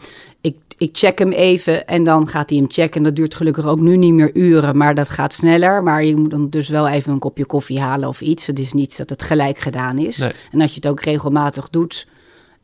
ik, 0.78 0.90
check 0.92 1.18
hem 1.18 1.32
even 1.32 1.86
en 1.86 2.04
dan 2.04 2.28
gaat 2.28 2.50
hij 2.50 2.58
hem 2.58 2.70
checken. 2.70 2.96
En 2.96 3.02
dat 3.02 3.16
duurt 3.16 3.34
gelukkig 3.34 3.66
ook 3.66 3.80
nu 3.80 3.96
niet 3.96 4.12
meer 4.12 4.30
uren, 4.34 4.76
maar 4.76 4.94
dat 4.94 5.08
gaat 5.08 5.32
sneller. 5.32 5.82
Maar 5.82 6.04
je 6.04 6.16
moet 6.16 6.30
dan 6.30 6.50
dus 6.50 6.68
wel 6.68 6.88
even 6.88 7.12
een 7.12 7.18
kopje 7.18 7.44
koffie 7.44 7.80
halen 7.80 8.08
of 8.08 8.20
iets. 8.20 8.46
Het 8.46 8.58
is 8.58 8.72
niet 8.72 8.96
dat 8.96 9.08
het 9.10 9.22
gelijk 9.22 9.58
gedaan 9.58 9.98
is. 9.98 10.16
Nee. 10.18 10.32
En 10.52 10.60
als 10.60 10.70
je 10.70 10.76
het 10.76 10.86
ook 10.88 11.00
regelmatig 11.02 11.68
doet, 11.70 12.06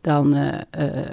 dan... 0.01 0.35
eh, 0.35 0.49
eh, 0.71 1.05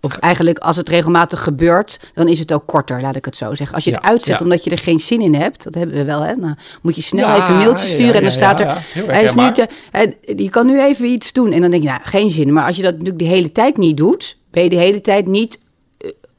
of 0.00 0.16
eigenlijk 0.16 0.58
als 0.58 0.76
het 0.76 0.88
regelmatig 0.88 1.42
gebeurt, 1.42 2.00
dan 2.14 2.28
is 2.28 2.38
het 2.38 2.52
ook 2.52 2.66
korter, 2.66 3.00
laat 3.00 3.16
ik 3.16 3.24
het 3.24 3.36
zo 3.36 3.54
zeggen. 3.54 3.74
Als 3.74 3.84
je 3.84 3.90
het 3.90 4.00
Ja, 4.02 4.08
uitzet 4.08 4.38
ja. 4.38 4.44
omdat 4.44 4.64
je 4.64 4.70
er 4.70 4.78
geen 4.78 4.98
zin 4.98 5.20
in 5.20 5.34
hebt, 5.34 5.64
dat 5.64 5.74
hebben 5.74 5.96
we 5.96 6.04
wel, 6.04 6.20
hè? 6.22 6.34
Dan 6.34 6.56
moet 6.82 6.96
je 6.96 7.02
snel 7.02 7.28
Ja, 7.28 7.36
even 7.36 7.50
een 7.50 7.56
mailtje 7.58 7.86
sturen 7.86 8.14
en 8.14 8.22
dan 8.22 8.32
staat 8.32 8.60
er, 8.60 8.66
hij 9.06 9.22
is 9.24 9.34
nu 9.34 9.52
te, 9.52 9.66
hij- 9.90 10.16
je 10.36 10.48
kan 10.50 10.66
nu 10.66 10.80
even 10.82 11.06
iets 11.06 11.32
doen. 11.32 11.52
En 11.52 11.60
dan 11.60 11.70
denk 11.70 11.82
je, 11.82 11.88
nou, 11.88 12.00
geen 12.04 12.30
zin. 12.30 12.52
Maar 12.52 12.64
als 12.66 12.76
je 12.76 12.82
dat 12.82 12.92
natuurlijk 12.92 13.18
de 13.18 13.24
hele 13.24 13.52
tijd 13.52 13.76
niet 13.76 13.96
doet, 13.96 14.36
ben 14.50 14.62
je 14.62 14.68
de 14.68 14.76
hele 14.76 15.00
tijd 15.00 15.26
niet, 15.26 15.58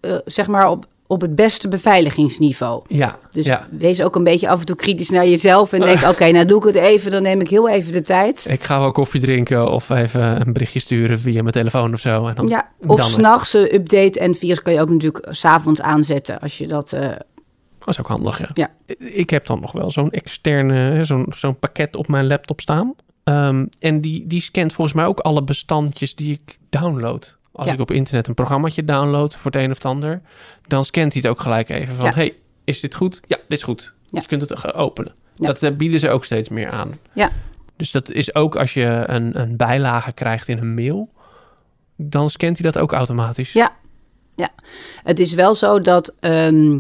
eh, 0.01 0.11
eh, 0.13 0.19
zeg 0.25 0.47
maar, 0.47 0.69
op, 0.69 0.85
op 1.07 1.21
het 1.21 1.35
beste 1.35 1.67
beveiligingsniveau. 1.67 2.83
Ja, 2.87 3.17
Dus 3.31 3.45
ja. 3.45 3.67
wees 3.71 4.01
ook 4.01 4.15
een 4.15 4.23
beetje 4.23 4.49
af 4.49 4.59
en 4.59 4.65
toe 4.65 4.75
kritisch 4.75 5.09
naar 5.09 5.27
jezelf 5.27 5.73
en 5.73 5.79
denk, 5.79 6.07
oké, 6.11 6.31
nou 6.31 6.45
doe 6.45 6.57
ik 6.57 6.63
het 6.65 6.75
even, 6.75 7.11
dan 7.11 7.21
neem 7.21 7.41
ik 7.41 7.49
heel 7.49 7.69
even 7.69 7.91
de 7.91 8.01
tijd. 8.01 8.47
Ik 8.51 8.63
ga 8.63 8.79
wel 8.79 8.91
koffie 8.91 9.21
drinken 9.21 9.71
of 9.71 9.89
even 9.89 10.41
een 10.47 10.53
berichtje 10.53 10.79
sturen 10.79 11.19
via 11.19 11.41
mijn 11.41 11.53
telefoon 11.53 11.93
of 11.93 11.99
zo. 11.99 12.27
En 12.27 12.35
dan, 12.35 12.47
Ja, 12.47 12.69
of 12.87 13.03
s'nachts 13.03 13.53
eh, 13.53 13.73
update 13.73 14.19
en 14.19 14.35
virus 14.35 14.61
kan 14.61 14.73
je 14.73 14.81
ook 14.81 14.89
natuurlijk 14.89 15.27
s'avonds 15.29 15.81
aanzetten 15.81 16.39
als 16.39 16.57
je 16.57 16.67
dat... 16.67 16.93
eh, 16.93 17.07
Dat 17.79 17.87
is 17.87 17.99
ook 17.99 18.07
handig, 18.07 18.39
ja. 18.39 18.49
Ja. 18.53 18.69
Ik 18.97 19.29
heb 19.29 19.45
dan 19.45 19.59
nog 19.59 19.71
wel 19.71 19.91
zo'n 19.91 20.11
externe, 20.11 21.05
zo'n 21.05 21.25
zo'n 21.35 21.59
pakket 21.59 21.95
op 21.95 22.07
mijn 22.07 22.27
laptop 22.27 22.61
staan. 22.61 22.93
Ehm, 23.23 23.65
en 23.79 24.01
die, 24.01 24.27
die 24.27 24.41
scant 24.41 24.73
volgens 24.73 24.95
mij 24.95 25.05
ook 25.05 25.19
alle 25.19 25.43
bestandjes 25.43 26.15
die 26.15 26.31
ik 26.33 26.57
download. 26.69 27.37
Als 27.59 27.67
Ja. 27.67 27.73
ik 27.73 27.79
op 27.79 27.91
internet 27.91 28.27
een 28.27 28.33
programmaatje 28.33 28.85
download 28.85 29.33
voor 29.35 29.51
het 29.51 29.61
een 29.61 29.69
of 29.71 29.75
het 29.77 29.85
ander, 29.85 30.21
dan 30.67 30.83
scant 30.85 31.13
hij 31.13 31.21
het 31.21 31.31
ook 31.31 31.39
gelijk 31.39 31.69
even 31.69 31.95
van, 31.95 32.05
Ja. 32.05 32.13
hey, 32.13 32.33
is 32.63 32.79
dit 32.79 32.95
goed? 32.95 33.19
Ja, 33.27 33.35
dit 33.47 33.57
is 33.57 33.63
goed. 33.63 33.93
Ja. 34.01 34.07
Dus 34.11 34.21
je 34.21 34.27
kunt 34.27 34.41
het 34.41 34.73
openen. 34.73 35.13
Ja. 35.35 35.53
Dat 35.53 35.77
bieden 35.77 35.99
ze 35.99 36.09
ook 36.09 36.25
steeds 36.25 36.49
meer 36.49 36.69
aan. 36.71 36.99
Ja. 37.13 37.29
Dus 37.75 37.91
dat 37.91 38.09
is 38.11 38.35
ook 38.35 38.55
als 38.55 38.73
je 38.73 39.03
een, 39.05 39.39
een 39.39 39.57
bijlage 39.57 40.11
krijgt 40.11 40.47
in 40.47 40.57
een 40.57 40.73
mail, 40.73 41.09
dan 41.95 42.29
scant 42.29 42.57
hij 42.57 42.71
dat 42.71 42.81
ook 42.81 42.91
automatisch. 42.91 43.51
Ja. 43.53 43.77
Het 45.03 45.19
is 45.19 45.33
wel 45.33 45.55
zo 45.55 45.79
dat 45.79 46.13
ehm, 46.19 46.79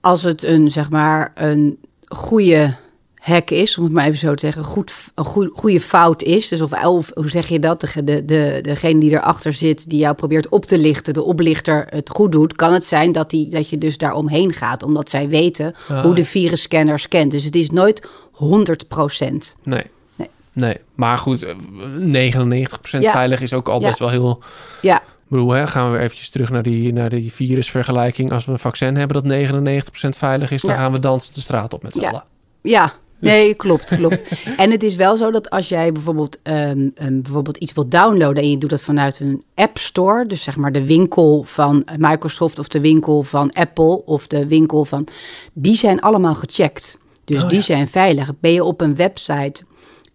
als 0.00 0.22
het 0.22 0.42
een, 0.42 0.70
zeg 0.70 0.90
maar, 0.90 1.30
een 1.34 1.78
goede 2.08 2.74
hack 3.20 3.50
is, 3.50 3.78
om 3.78 3.84
het 3.84 3.92
maar 3.92 4.06
even 4.06 4.18
zo 4.18 4.34
te 4.34 4.46
zeggen, 4.46 4.64
goed, 4.64 4.92
een 5.14 5.24
goe- 5.24 5.50
goede 5.54 5.80
fout 5.80 6.22
is. 6.22 6.48
Dus 6.48 6.60
of, 6.60 6.84
of 6.84 7.10
hoe 7.14 7.30
zeg 7.30 7.46
je 7.46 7.58
dat? 7.58 7.80
De, 7.80 8.04
de, 8.04 8.24
de, 8.24 8.58
degene 8.62 9.00
die 9.00 9.10
erachter 9.10 9.52
zit, 9.52 9.90
die 9.90 9.98
jou 9.98 10.14
probeert 10.14 10.48
op 10.48 10.64
te 10.64 10.78
lichten, 10.78 11.14
de 11.14 11.22
oplichter 11.22 11.86
het 11.90 12.10
goed 12.10 12.32
doet, 12.32 12.56
kan 12.56 12.72
het 12.72 12.84
zijn 12.84 13.12
dat, 13.12 13.30
die, 13.30 13.48
dat 13.48 13.68
je 13.68 13.78
dus 13.78 13.98
daar 13.98 14.12
omheen 14.12 14.52
gaat, 14.52 14.82
omdat 14.82 15.10
zij 15.10 15.28
weten 15.28 15.74
Ah, 15.88 16.02
hoe 16.02 16.14
de 16.14 16.24
virusscanner 16.24 16.98
scant. 16.98 17.30
Dus 17.30 17.44
het 17.44 17.54
is 17.54 17.70
nooit 17.70 18.06
100 18.32 18.88
procent. 18.88 19.56
Nee. 19.62 19.84
Nee. 20.16 20.28
Nee, 20.52 20.76
maar 20.94 21.18
goed, 21.18 21.42
eh, 21.42 21.54
99% 21.96 23.02
Ja. 23.02 23.12
veilig 23.12 23.40
is 23.40 23.52
ook 23.52 23.68
al 23.68 23.80
Ja. 23.80 23.86
best 23.86 23.98
wel 23.98 24.08
heel... 24.10 24.38
Ja, 24.82 24.96
Ik 25.00 25.36
bedoel, 25.36 25.50
hè, 25.50 25.66
gaan 25.66 25.84
we 25.86 25.92
weer 25.92 26.00
eventjes 26.00 26.28
terug 26.30 26.50
naar 26.50 26.62
die, 26.62 26.92
naar 26.92 27.08
die 27.10 27.32
virusvergelijking. 27.32 28.32
Als 28.32 28.44
we 28.44 28.52
een 28.52 28.58
vaccin 28.58 28.96
hebben 28.96 29.22
dat 29.22 29.24
99% 29.24 30.16
veilig 30.16 30.50
is, 30.50 30.62
dan 30.62 30.70
Ja. 30.70 30.76
gaan 30.76 30.92
we 30.92 30.98
dansen 30.98 31.34
de 31.34 31.40
straat 31.40 31.72
op 31.72 31.82
met 31.82 31.92
z'n 31.92 32.00
Ja. 32.00 32.08
allen. 32.08 32.24
ja. 32.62 32.92
Nee, 33.20 33.54
klopt, 33.54 33.96
klopt. 33.96 34.24
en 34.56 34.70
het 34.70 34.82
is 34.82 34.96
wel 34.96 35.16
zo 35.16 35.30
dat 35.30 35.50
als 35.50 35.68
jij 35.68 35.92
bijvoorbeeld, 35.92 36.38
ehm, 36.42 36.88
ehm, 36.94 37.20
bijvoorbeeld 37.20 37.56
iets 37.56 37.72
wilt 37.72 37.90
downloaden 37.90 38.42
en 38.42 38.50
je 38.50 38.58
doet 38.58 38.70
dat 38.70 38.82
vanuit 38.82 39.20
een 39.20 39.42
App 39.54 39.78
Store, 39.78 40.26
dus 40.26 40.42
zeg 40.42 40.56
maar 40.56 40.72
de 40.72 40.86
winkel 40.86 41.42
van 41.42 41.84
Microsoft 41.96 42.58
of 42.58 42.68
de 42.68 42.80
winkel 42.80 43.22
van 43.22 43.52
Apple 43.52 44.04
of 44.04 44.26
de 44.26 44.46
winkel 44.46 44.84
van, 44.84 45.06
die 45.52 45.76
zijn 45.76 46.00
allemaal 46.00 46.34
gecheckt. 46.34 46.98
Dus 47.24 47.42
Oh, 47.42 47.48
die 47.48 47.58
ja. 47.58 47.64
zijn 47.64 47.88
veilig. 47.88 48.32
Ben 48.40 48.52
je 48.52 48.64
op 48.64 48.80
een 48.80 48.96
website 48.96 49.62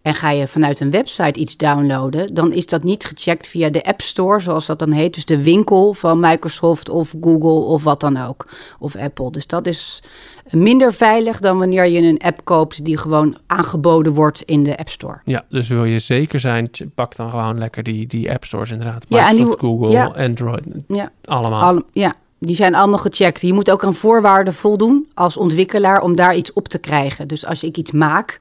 en 0.06 0.14
ga 0.14 0.30
je 0.30 0.46
vanuit 0.46 0.80
een 0.80 0.90
website 0.90 1.40
iets 1.40 1.56
downloaden, 1.56 2.34
dan 2.34 2.52
is 2.52 2.66
dat 2.66 2.82
niet 2.82 3.04
gecheckt 3.04 3.48
via 3.48 3.70
de 3.70 3.84
App 3.84 4.00
Store, 4.00 4.40
zoals 4.40 4.66
dat 4.66 4.78
dan 4.78 4.92
heet. 4.92 5.14
Dus 5.14 5.24
de 5.24 5.42
winkel 5.42 5.92
van 5.92 6.20
Microsoft 6.20 6.88
of 6.88 7.14
Google 7.20 7.64
of 7.64 7.82
wat 7.82 8.00
dan 8.00 8.16
ook. 8.16 8.46
Of 8.78 8.96
Apple. 8.96 9.30
Dus 9.30 9.46
dat 9.46 9.66
is 9.66 10.02
minder 10.50 10.92
veilig 10.92 11.40
dan 11.40 11.58
wanneer 11.58 11.86
je 11.86 12.00
een 12.02 12.18
app 12.24 12.40
koopt 12.44 12.84
die 12.84 12.96
gewoon 12.98 13.36
aangeboden 13.46 14.14
wordt 14.14 14.42
in 14.42 14.62
de 14.62 14.76
App 14.76 14.88
Store. 14.88 15.20
Ja, 15.24 15.44
dus 15.48 15.68
wil 15.68 15.84
je 15.84 15.98
zeker 15.98 16.40
zijn, 16.40 16.70
pak 16.94 17.16
dan 17.16 17.30
gewoon 17.30 17.58
lekker 17.58 17.82
die, 17.82 18.06
die 18.06 18.32
app 18.32 18.44
stores 18.44 18.70
inderdaad. 18.70 19.04
Ja, 19.08 19.18
en 19.28 19.34
Microsoft, 19.34 19.60
die- 19.60 19.68
Google, 19.68 19.90
ja. 19.90 20.04
Android, 20.06 20.62
Ja, 20.88 21.10
allemaal. 21.24 21.60
Alle, 21.62 21.84
ja, 21.92 22.14
die 22.38 22.56
zijn 22.56 22.74
allemaal 22.74 22.98
gecheckt. 22.98 23.40
Je 23.40 23.52
moet 23.54 23.70
ook 23.70 23.84
aan 23.84 23.94
voorwaarden 23.94 24.54
voldoen 24.54 25.08
als 25.14 25.36
ontwikkelaar 25.36 26.00
om 26.02 26.16
daar 26.16 26.34
iets 26.36 26.52
op 26.52 26.68
te 26.68 26.78
krijgen. 26.78 27.28
Dus 27.28 27.46
als 27.46 27.62
ik 27.62 27.76
iets 27.76 27.92
maak 27.92 28.40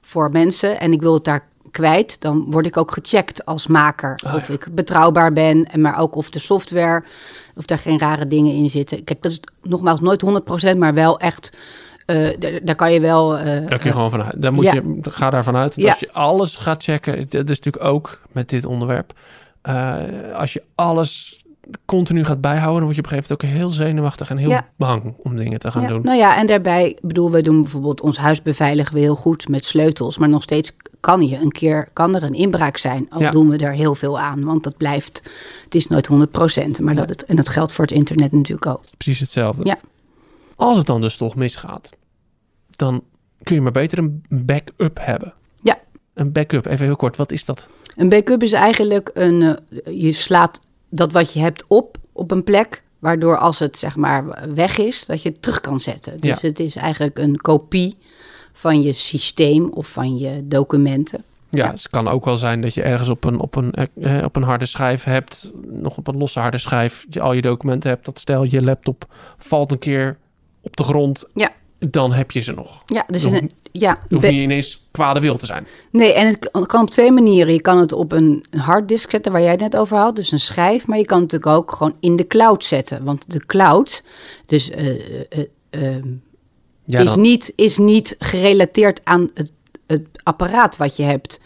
voor 0.00 0.30
mensen 0.30 0.80
en 0.80 0.92
ik 0.92 1.00
wil 1.00 1.14
het 1.14 1.24
daar 1.24 1.50
kwijt, 1.70 2.20
dan 2.20 2.46
word 2.50 2.66
ik 2.66 2.76
ook 2.76 2.90
gecheckt 2.90 3.44
als 3.44 3.66
maker. 3.66 4.18
Ah, 4.24 4.34
of 4.34 4.48
ik 4.48 4.66
betrouwbaar 4.72 5.32
ben, 5.32 5.64
en 5.64 5.80
maar 5.80 5.98
ook 5.98 6.14
of 6.16 6.30
de 6.30 6.38
software, 6.38 7.04
of 7.56 7.64
daar 7.64 7.78
geen 7.78 7.98
rare 7.98 8.26
dingen 8.26 8.54
in 8.54 8.70
zitten. 8.70 9.04
Kijk, 9.04 9.22
dat 9.22 9.32
is 9.32 9.40
nogmaals 9.62 10.00
nooit 10.00 10.24
100%, 10.74 10.76
maar 10.76 10.94
wel 10.94 11.18
echt, 11.18 11.52
eh, 12.06 12.28
daar, 12.62 12.74
kan 12.74 12.92
je 12.92 13.00
wel... 13.00 13.38
eh, 13.38 13.44
Daar 13.44 13.66
kun 13.78 13.86
je 13.86 13.92
gewoon 13.92 14.10
vanuit. 14.10 14.42
Daar 14.42 14.52
moet 14.52 14.64
ja. 14.64 14.72
je, 14.74 14.98
ga 15.02 15.30
daarvan 15.30 15.56
uit 15.56 15.74
dat 15.74 15.84
Ja. 15.84 15.96
je 16.00 16.12
alles 16.12 16.56
gaat 16.56 16.82
checken. 16.82 17.16
Dat 17.28 17.50
is 17.50 17.60
natuurlijk 17.60 17.84
ook 17.84 18.20
met 18.32 18.48
dit 18.48 18.64
onderwerp. 18.66 19.12
eh, 19.62 19.94
als 20.34 20.52
je 20.52 20.62
alles 20.74 21.40
continu 21.84 22.24
gaat 22.24 22.40
bijhouden, 22.40 22.74
dan 22.74 22.84
word 22.84 22.94
je 22.96 23.02
op 23.02 23.10
een 23.10 23.16
gegeven 23.16 23.36
moment 23.40 23.56
ook 23.56 23.60
heel 23.60 23.70
zenuwachtig 23.86 24.30
en 24.30 24.36
heel 24.36 24.50
Ja. 24.50 24.68
bang 24.76 25.14
om 25.22 25.36
dingen 25.36 25.58
te 25.58 25.70
gaan 25.70 25.82
ja, 25.82 25.88
doen. 25.88 26.02
Nou 26.02 26.18
ja, 26.18 26.36
en 26.36 26.46
daarbij, 26.46 26.98
bedoel, 27.02 27.30
we 27.30 27.42
doen 27.42 27.60
bijvoorbeeld 27.62 28.00
ons 28.00 28.16
huis 28.16 28.42
beveiligen 28.42 28.94
we 28.94 29.00
heel 29.00 29.14
goed 29.14 29.48
met 29.48 29.64
sleutels, 29.64 30.18
maar 30.18 30.28
nog 30.28 30.42
steeds 30.42 30.76
kan 31.02 31.22
je 31.28 31.36
een 31.38 31.52
keer, 31.52 31.88
kan 31.92 32.14
er 32.14 32.22
een 32.22 32.32
inbraak 32.34 32.76
zijn. 32.76 33.06
Al 33.10 33.20
Ja. 33.20 33.30
doen 33.30 33.48
we 33.48 33.56
er 33.56 33.72
heel 33.72 33.94
veel 33.94 34.18
aan, 34.20 34.44
want 34.44 34.64
dat 34.64 34.76
blijft, 34.76 35.22
het 35.64 35.74
is 35.74 35.86
nooit 35.86 36.06
100%, 36.06 36.80
maar 36.82 36.94
dat 36.94 37.08
het, 37.08 37.24
en 37.24 37.36
dat 37.36 37.48
geldt 37.48 37.72
voor 37.72 37.84
het 37.84 37.94
internet 37.94 38.32
natuurlijk 38.32 38.66
ook. 38.66 38.84
Precies 38.96 39.20
hetzelfde. 39.20 39.64
Ja. 39.64 39.78
Als 40.56 40.76
het 40.76 40.86
dan 40.86 41.00
dus 41.00 41.16
toch 41.16 41.34
misgaat, 41.34 41.90
dan 42.70 43.02
kun 43.42 43.54
je 43.54 43.60
maar 43.60 43.72
beter 43.72 43.98
een 43.98 44.22
backup 44.28 44.98
hebben. 45.00 45.34
Ja. 45.62 45.78
Een 46.14 46.32
backup, 46.32 46.66
even 46.66 46.86
heel 46.86 46.96
kort, 46.96 47.16
wat 47.16 47.32
is 47.32 47.44
dat? 47.44 47.68
Een 47.96 48.08
backup 48.08 48.42
is 48.42 48.52
eigenlijk 48.52 49.10
een, 49.14 49.42
eh, 49.42 50.02
je 50.02 50.12
slaat 50.12 50.60
dat 50.90 51.12
wat 51.12 51.32
je 51.32 51.40
hebt 51.40 51.64
op, 51.68 51.96
op 52.12 52.30
een 52.30 52.44
plek, 52.44 52.82
waardoor 52.98 53.38
als 53.38 53.58
het 53.58 53.78
zeg 53.78 53.96
maar 53.96 54.48
weg 54.54 54.78
is, 54.78 55.06
dat 55.06 55.22
je 55.22 55.28
het 55.28 55.42
terug 55.42 55.60
kan 55.60 55.80
zetten. 55.80 56.20
Dus 56.20 56.40
Ja. 56.40 56.48
het 56.48 56.60
is 56.60 56.76
eigenlijk 56.76 57.18
een 57.18 57.36
kopie 57.36 57.96
van 58.52 58.82
je 58.82 58.92
systeem 58.92 59.68
of 59.74 59.86
van 59.86 60.18
je 60.18 60.40
documenten. 60.48 61.24
Ja, 61.48 61.64
Ja. 61.64 61.70
het 61.70 61.88
kan 61.90 62.08
ook 62.08 62.24
wel 62.24 62.36
zijn 62.36 62.60
dat 62.60 62.74
je 62.74 62.82
ergens 62.82 63.08
op 63.08 63.24
een, 63.24 63.40
op 63.40 63.54
een, 63.56 63.72
eh, 64.00 64.24
op 64.24 64.36
een 64.36 64.42
harde 64.42 64.66
schijf 64.66 65.04
hebt, 65.04 65.52
nog 65.70 65.96
op 65.96 66.06
een 66.06 66.16
losse 66.16 66.40
harde 66.40 66.58
schijf, 66.58 67.06
je 67.10 67.20
al 67.20 67.32
je 67.32 67.40
documenten 67.42 67.90
hebt. 67.90 68.04
Dat 68.04 68.18
stel 68.18 68.44
je 68.44 68.62
laptop 68.62 69.06
valt 69.38 69.72
een 69.72 69.78
keer 69.78 70.16
op 70.60 70.76
de 70.76 70.84
grond, 70.84 71.24
Ja. 71.34 71.52
dan 71.78 72.12
heb 72.12 72.30
je 72.30 72.40
ze 72.40 72.52
nog. 72.52 72.82
Ja, 72.86 73.04
dus 73.06 73.24
in 73.24 73.34
een, 73.34 73.50
ja, 73.72 73.98
Je 74.08 74.14
hoeft 74.14 74.30
niet 74.30 74.40
ineens 74.42 74.86
kwade 74.90 75.20
wil 75.20 75.36
te 75.36 75.46
zijn. 75.46 75.66
Nee, 75.90 76.12
en 76.12 76.26
het 76.26 76.50
kan- 76.66 76.82
op 76.82 76.90
twee 76.90 77.12
manieren. 77.12 77.52
Je 77.52 77.60
kan 77.60 77.78
het 77.78 77.92
op 77.92 78.12
een 78.12 78.44
harddisk 78.56 79.10
zetten, 79.10 79.32
waar 79.32 79.40
jij 79.40 79.50
het 79.50 79.60
net 79.60 79.76
over 79.76 79.96
had, 79.96 80.16
dus 80.16 80.32
een 80.32 80.40
schijf. 80.40 80.86
Maar 80.86 80.98
je 80.98 81.04
kan 81.04 81.20
het 81.22 81.32
natuurlijk 81.32 81.60
ook 81.60 81.72
gewoon 81.72 81.94
in 82.00 82.16
de 82.16 82.26
cloud 82.26 82.64
zetten. 82.64 83.04
Want 83.04 83.30
de 83.30 83.46
cloud, 83.46 84.04
dus 84.46 84.70
eh, 84.70 84.86
eh, 84.88 85.24
eh, 85.70 85.94
ehm, 85.96 86.08
Ja, 86.84 87.00
is, 87.00 87.14
niet, 87.14 87.52
is 87.56 87.78
niet 87.78 88.16
gerelateerd 88.18 89.00
aan 89.04 89.30
het, 89.34 89.52
het 89.86 90.06
apparaat 90.22 90.76
wat 90.76 90.96
je 90.96 91.02
hebt. 91.02 91.40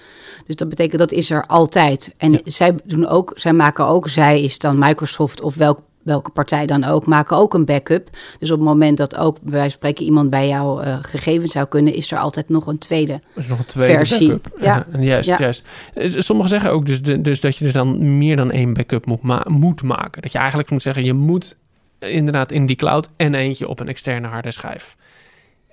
Dus 0.47 0.57
dat 0.57 0.69
betekent 0.69 0.99
dat 0.99 1.13
is 1.13 1.31
er 1.31 1.47
altijd. 1.47 2.15
En 2.17 2.33
Ja. 2.33 2.39
zij 2.45 2.75
doen 2.85 3.07
ook, 3.09 3.33
zij 3.35 3.53
maken 3.53 3.87
ook, 3.87 4.09
zij 4.09 4.43
is 4.43 4.59
dan 4.59 4.79
Microsoft 4.79 5.41
of 5.41 5.55
welk, 5.55 5.81
welke 6.03 6.31
partij 6.31 6.67
dan 6.67 6.85
ook, 6.85 7.07
maken 7.07 7.37
ook 7.37 7.55
een 7.55 7.65
backup. 7.65 8.09
Dus 8.39 8.51
op 8.51 8.59
het 8.59 8.67
moment 8.69 8.97
dat 8.97 9.17
ook 9.17 9.41
bij 9.41 9.51
wijze 9.53 9.63
van 9.71 9.71
spreken 9.79 10.05
iemand 10.05 10.31
bij 10.31 10.49
jouw 10.49 10.81
eh, 10.81 10.99
gegevens 11.03 11.53
zou 11.53 11.67
kunnen, 11.67 11.95
is 11.95 12.13
er 12.13 12.19
altijd 12.19 12.49
nog 12.49 12.67
een 12.67 12.79
tweede. 12.79 13.21
Nog 13.49 13.59
een 13.59 13.65
tweede 13.67 13.97
versie. 13.97 14.29
backup. 14.29 14.59
Ja. 14.61 14.87
juist, 15.01 15.29
Ja. 15.29 15.37
juist. 15.39 15.63
Eh, 15.95 16.11
Sommigen 16.19 16.51
zeggen 16.51 16.71
ook 16.71 16.87
dus, 16.87 17.03
dus 17.03 17.41
dat 17.41 17.57
je 17.57 17.65
dus 17.65 17.73
dan 17.73 18.19
meer 18.19 18.37
dan 18.37 18.51
één 18.51 18.75
backup 18.75 19.07
moet, 19.07 19.23
ma- 19.23 19.47
moet 19.49 19.83
maken. 19.83 20.23
Dat 20.23 20.33
je 20.33 20.39
eigenlijk 20.39 20.71
moet 20.71 20.83
zeggen, 20.83 21.05
je 21.05 21.13
moet 21.15 21.57
inderdaad 21.99 22.53
in 22.53 22.67
die 22.67 22.77
cloud 22.77 23.09
en 23.17 23.35
eentje 23.35 23.69
op 23.69 23.81
een 23.81 23.89
externe 23.89 24.27
harde 24.27 24.51
schijf. 24.51 24.97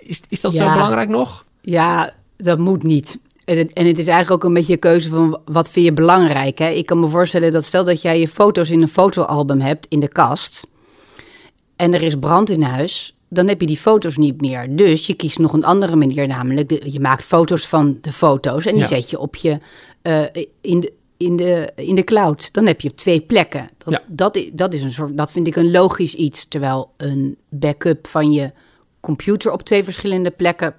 Is, 0.06 0.22
is 0.30 0.42
dat 0.42 0.54
zo 0.54 0.72
belangrijk 0.74 1.10
nog? 1.10 1.46
Ja, 1.62 2.14
dat 2.38 2.60
moet 2.60 2.84
niet. 2.84 3.18
En 3.46 3.58
het, 3.58 3.74
en 3.74 3.86
het 3.88 3.98
is 3.98 4.08
eigenlijk 4.08 4.44
ook 4.44 4.50
een 4.50 4.54
beetje 4.56 4.74
een 4.74 4.80
keuze 4.80 5.10
van 5.10 5.40
wat 5.46 5.70
vind 5.70 5.86
je 5.86 5.94
belangrijk. 5.94 6.58
Hè? 6.58 6.70
Ik 6.70 6.86
kan 6.86 7.00
me 7.00 7.08
voorstellen 7.08 7.52
dat 7.52 7.64
stel 7.64 7.84
dat 7.84 8.02
jij 8.02 8.20
je 8.20 8.28
foto's 8.28 8.70
in 8.70 8.82
een 8.82 8.88
fotoalbum 8.88 9.60
hebt 9.62 9.86
in 9.90 10.00
de 10.00 10.08
kast. 10.08 10.68
En 11.76 11.94
er 11.94 12.02
is 12.02 12.16
brand 12.20 12.50
in 12.50 12.62
huis. 12.62 13.16
Dan 13.30 13.48
heb 13.48 13.62
je 13.62 13.68
die 13.68 13.78
foto's 13.78 14.18
niet 14.18 14.42
meer. 14.42 14.76
Dus 14.76 15.08
je 15.08 15.14
kiest 15.14 15.40
nog 15.40 15.54
een 15.54 15.64
andere 15.64 15.96
manier. 15.96 16.28
Namelijk, 16.28 16.70
de- 16.70 16.92
je 16.92 17.00
maakt 17.00 17.24
foto's 17.24 17.68
van 17.68 17.98
de 18.02 18.12
foto's. 18.12 18.66
En 18.66 18.72
die 18.72 18.82
Ja. 18.82 18.88
zet 18.88 19.10
je 19.10 19.20
op 19.20 19.36
je, 19.36 19.58
eh, 20.02 20.22
in, 20.62 20.80
de, 20.80 20.94
in, 21.18 21.36
de, 21.36 21.72
in 21.76 21.96
de 21.96 22.04
cloud. 22.04 22.54
Dan 22.54 22.66
heb 22.66 22.82
je 22.82 22.90
op 22.90 22.96
twee 22.98 23.22
plekken. 23.22 23.70
Dat, 23.78 23.94
Ja. 23.94 24.02
dat, 24.08 24.40
dat, 24.54 24.74
is 24.74 24.82
een 24.84 24.92
soort, 24.92 25.18
dat 25.18 25.32
vind 25.32 25.48
ik 25.48 25.56
een 25.56 25.72
logisch 25.72 26.14
iets. 26.16 26.46
Terwijl 26.48 26.92
een 26.98 27.38
backup 27.50 28.08
van 28.08 28.32
je 28.32 28.52
computer 29.04 29.52
op 29.52 29.62
twee 29.62 29.84
verschillende 29.84 30.32
plekken 30.32 30.74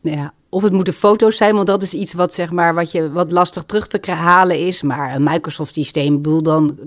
ja, 0.00 0.32
of 0.48 0.62
het 0.62 0.72
moeten 0.72 0.94
foto's 0.94 1.36
zijn, 1.36 1.54
want 1.54 1.66
dat 1.66 1.82
is 1.82 1.94
iets 1.94 2.12
wat, 2.14 2.34
zeg 2.34 2.50
maar, 2.52 2.74
wat, 2.74 2.90
je, 2.92 3.12
wat 3.12 3.32
lastig 3.32 3.62
terug 3.64 3.86
te 3.86 4.12
halen 4.12 4.58
is. 4.66 4.82
Maar 4.82 5.14
een 5.14 5.22
Microsoft-systeem, 5.22 6.22
bedoel, 6.22 6.42
dan, 6.42 6.78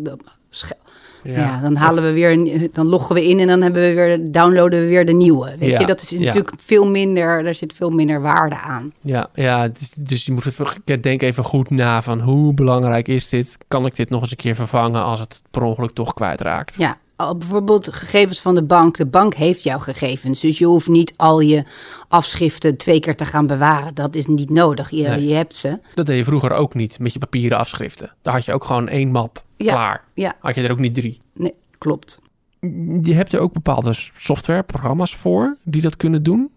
ja. 1.24 1.60
dan 1.62 1.76
halen 1.76 2.04
we 2.04 2.12
weer, 2.12 2.32
een- 2.32 2.70
dan 2.74 2.86
loggen 2.88 3.16
we 3.16 3.28
in 3.28 3.40
en 3.40 3.48
dan 3.48 3.62
hebben 3.62 3.82
we 3.82 3.94
weer, 3.94 4.32
downloaden 4.32 4.80
we 4.82 4.88
weer 4.88 5.06
de 5.06 5.14
nieuwe. 5.14 5.56
Weet 5.60 5.70
Ja, 5.72 5.80
je, 5.80 5.86
dat 5.86 6.02
is 6.02 6.10
ja. 6.10 6.20
natuurlijk 6.20 6.54
veel 6.62 6.86
minder, 6.88 7.44
daar 7.44 7.56
zit 7.56 7.74
veel 7.74 7.90
minder 7.90 8.22
waarde 8.22 8.56
aan. 8.56 8.94
Ja, 9.02 9.30
ja 9.34 9.70
dus, 9.98 10.26
je 10.26 10.32
moet 10.32 10.46
even, 10.46 11.02
denk 11.02 11.22
even 11.22 11.44
goed 11.44 11.70
na 11.70 12.02
van 12.02 12.20
hoe 12.22 12.54
belangrijk 12.54 13.08
is 13.08 13.30
dit? 13.30 13.58
Kan 13.68 13.86
ik 13.86 13.96
dit 13.96 14.10
nog 14.10 14.22
eens 14.22 14.32
een 14.32 14.38
keer 14.38 14.56
vervangen 14.56 15.04
als 15.04 15.20
het 15.20 15.42
per 15.52 15.62
ongeluk 15.62 15.92
toch 15.92 16.14
kwijtraakt? 16.14 16.76
Ja, 16.78 16.98
bijvoorbeeld 17.38 17.94
gegevens 17.94 18.42
van 18.42 18.56
de 18.56 18.64
bank. 18.64 18.98
De 18.98 19.06
bank 19.06 19.34
heeft 19.34 19.64
jouw 19.64 19.80
gegevens, 19.80 20.40
dus 20.40 20.58
je 20.58 20.66
hoeft 20.66 20.88
niet 20.88 21.14
al 21.16 21.40
je 21.40 21.64
afschriften 22.08 22.78
twee 22.78 23.00
keer 23.00 23.16
te 23.16 23.26
gaan 23.26 23.48
bewaren. 23.48 23.96
Dat 23.96 24.16
is 24.16 24.26
niet 24.26 24.50
nodig. 24.50 24.90
Je, 24.90 25.08
Nee. 25.08 25.28
je 25.28 25.34
hebt 25.34 25.56
ze. 25.56 25.80
Dat 25.96 26.06
deed 26.06 26.18
je 26.18 26.24
vroeger 26.24 26.52
ook 26.52 26.74
niet 26.74 27.00
met 27.00 27.14
je 27.14 27.20
papieren 27.20 27.58
afschriften. 27.58 28.14
Daar 28.22 28.34
had 28.34 28.46
je 28.46 28.54
ook 28.54 28.64
gewoon 28.64 28.88
één 28.88 29.12
map 29.12 29.44
Ja. 29.58 29.72
klaar. 29.74 30.04
Ja, 30.14 30.36
Had 30.40 30.56
je 30.56 30.62
er 30.62 30.72
ook 30.72 30.80
niet 30.80 30.94
drie. 30.94 31.18
nee, 31.34 31.54
klopt. 31.78 32.22
Je 33.02 33.14
hebt 33.14 33.34
er 33.34 33.40
ook 33.40 33.54
bepaalde 33.54 33.94
software, 34.18 34.64
programma's 34.64 35.16
voor 35.16 35.58
die 35.64 35.82
dat 35.82 35.98
kunnen 35.98 36.24
doen. 36.24 36.50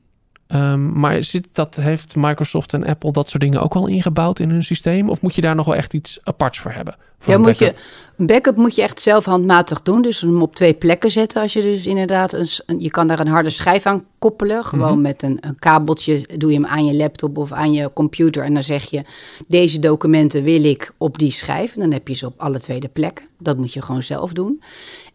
Ehm, 0.53 0.93
maar 1.01 1.25
zit 1.25 1.49
dat, 1.53 1.77
heeft 1.77 2.17
Microsoft 2.17 2.73
en 2.75 2.85
Apple 2.87 3.13
dat 3.13 3.29
soort 3.31 3.43
dingen 3.43 3.61
ook 3.63 3.75
al 3.75 3.87
ingebouwd 3.89 4.39
in 4.39 4.51
hun 4.51 4.63
systeem? 4.65 5.11
Of 5.11 5.21
moet 5.21 5.35
je 5.35 5.41
daar 5.41 5.55
nog 5.55 5.67
wel 5.67 5.75
echt 5.77 5.95
iets 5.95 6.19
aparts 6.25 6.59
voor 6.59 6.71
hebben? 6.71 6.95
Voor 7.19 7.33
Ja, 7.33 7.39
een 7.39 7.45
moet 7.45 7.59
je, 7.59 7.65
backup? 7.65 7.83
een 8.17 8.27
backup 8.27 8.57
moet 8.57 8.75
je 8.75 8.83
echt 8.83 9.01
zelf 9.01 9.25
handmatig 9.25 9.83
doen. 9.83 10.03
Dus 10.03 10.21
hem 10.21 10.43
op 10.43 10.55
twee 10.55 10.75
plekken 10.75 11.11
zetten. 11.11 11.43
Als 11.43 11.53
je 11.53 11.63
dus 11.63 11.87
inderdaad, 11.87 12.33
een- 12.33 12.81
je 12.81 12.91
kan 12.91 13.07
daar 13.07 13.21
een 13.21 13.27
harde 13.29 13.51
schijf 13.51 13.87
aan 13.87 14.05
koppelen. 14.19 14.65
Gewoon 14.65 14.93
Mhm. 14.93 15.01
met 15.01 15.23
een, 15.23 15.39
een 15.41 15.59
kabeltje 15.59 16.29
doe 16.37 16.51
je 16.51 16.57
hem 16.57 16.67
aan 16.67 16.85
je 16.87 16.95
laptop 16.95 17.39
of 17.39 17.53
aan 17.53 17.73
je 17.73 17.91
computer. 17.93 18.45
En 18.45 18.55
dan 18.55 18.63
zeg 18.63 18.85
je, 18.91 19.03
deze 19.47 19.79
documenten 19.79 20.43
wil 20.43 20.65
ik 20.65 20.93
op 20.99 21.19
die 21.19 21.31
schijf. 21.33 21.75
En 21.75 21.81
dan 21.81 21.93
heb 21.93 22.09
je 22.09 22.15
ze 22.15 22.27
op 22.27 22.35
alle 22.41 22.61
twee 22.61 22.81
de 22.81 22.89
plekken. 22.89 23.25
Dat 23.39 23.57
moet 23.57 23.73
je 23.73 23.83
gewoon 23.83 24.03
zelf 24.03 24.33
doen. 24.33 24.63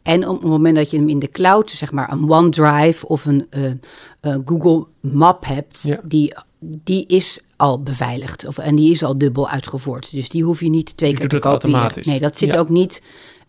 En 0.07 0.27
op 0.27 0.41
het 0.41 0.49
moment 0.49 0.75
dat 0.75 0.91
je 0.91 0.97
hem 0.97 1.09
in 1.09 1.19
de 1.19 1.29
cloud, 1.31 1.69
zeg 1.71 1.91
maar 1.91 2.11
een 2.11 2.29
OneDrive 2.31 3.07
of 3.07 3.25
een 3.25 3.47
eh, 3.49 3.65
eh, 4.21 4.35
Google 4.45 4.85
Map 5.01 5.45
hebt, 5.45 5.81
Ja. 5.83 5.99
die, 6.03 6.33
die 6.59 7.05
is 7.07 7.39
al 7.55 7.83
beveiligd. 7.83 8.47
Of, 8.47 8.57
en 8.57 8.75
die 8.75 8.91
is 8.91 9.03
al 9.03 9.17
dubbel 9.17 9.49
uitgevoerd. 9.49 10.11
Dus 10.11 10.29
die 10.29 10.43
hoef 10.43 10.59
je 10.59 10.69
niet 10.69 10.97
twee 10.97 11.11
Je 11.11 11.17
keer 11.17 11.27
te 11.29 11.39
kopiëren. 11.39 11.61
automatisch. 11.73 12.05
Nee, 12.05 12.19
dat 12.19 12.37
zit 12.37 12.53
Ja. 12.53 12.59
ook 12.59 12.69
niet 12.69 13.01